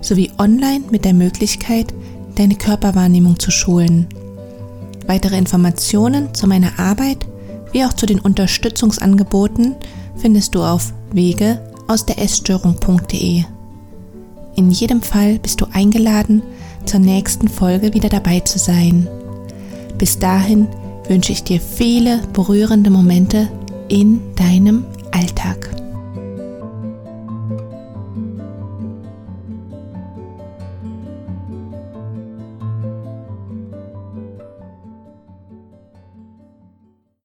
sowie 0.00 0.32
online 0.38 0.84
mit 0.90 1.04
der 1.04 1.14
Möglichkeit, 1.14 1.92
deine 2.34 2.56
Körperwahrnehmung 2.56 3.38
zu 3.38 3.50
schulen. 3.50 4.08
Weitere 5.06 5.36
Informationen 5.36 6.34
zu 6.34 6.46
meiner 6.46 6.78
Arbeit 6.78 7.26
wie 7.72 7.84
auch 7.84 7.92
zu 7.92 8.06
den 8.06 8.20
Unterstützungsangeboten 8.20 9.76
findest 10.16 10.54
du 10.54 10.62
auf 10.62 10.92
wege 11.10 11.60
aus 11.88 12.06
der 12.06 12.18
Essstörung.de. 12.18 13.44
In 14.54 14.70
jedem 14.70 15.02
Fall 15.02 15.38
bist 15.38 15.60
du 15.60 15.66
eingeladen, 15.72 16.42
zur 16.84 17.00
nächsten 17.00 17.48
Folge 17.48 17.94
wieder 17.94 18.08
dabei 18.08 18.40
zu 18.40 18.58
sein. 18.58 19.08
Bis 19.98 20.18
dahin 20.18 20.66
wünsche 21.08 21.32
ich 21.32 21.44
dir 21.44 21.60
viele 21.60 22.20
berührende 22.32 22.90
Momente 22.90 23.48
in 23.88 24.20
deinem 24.36 24.84
Alltag. 25.12 25.81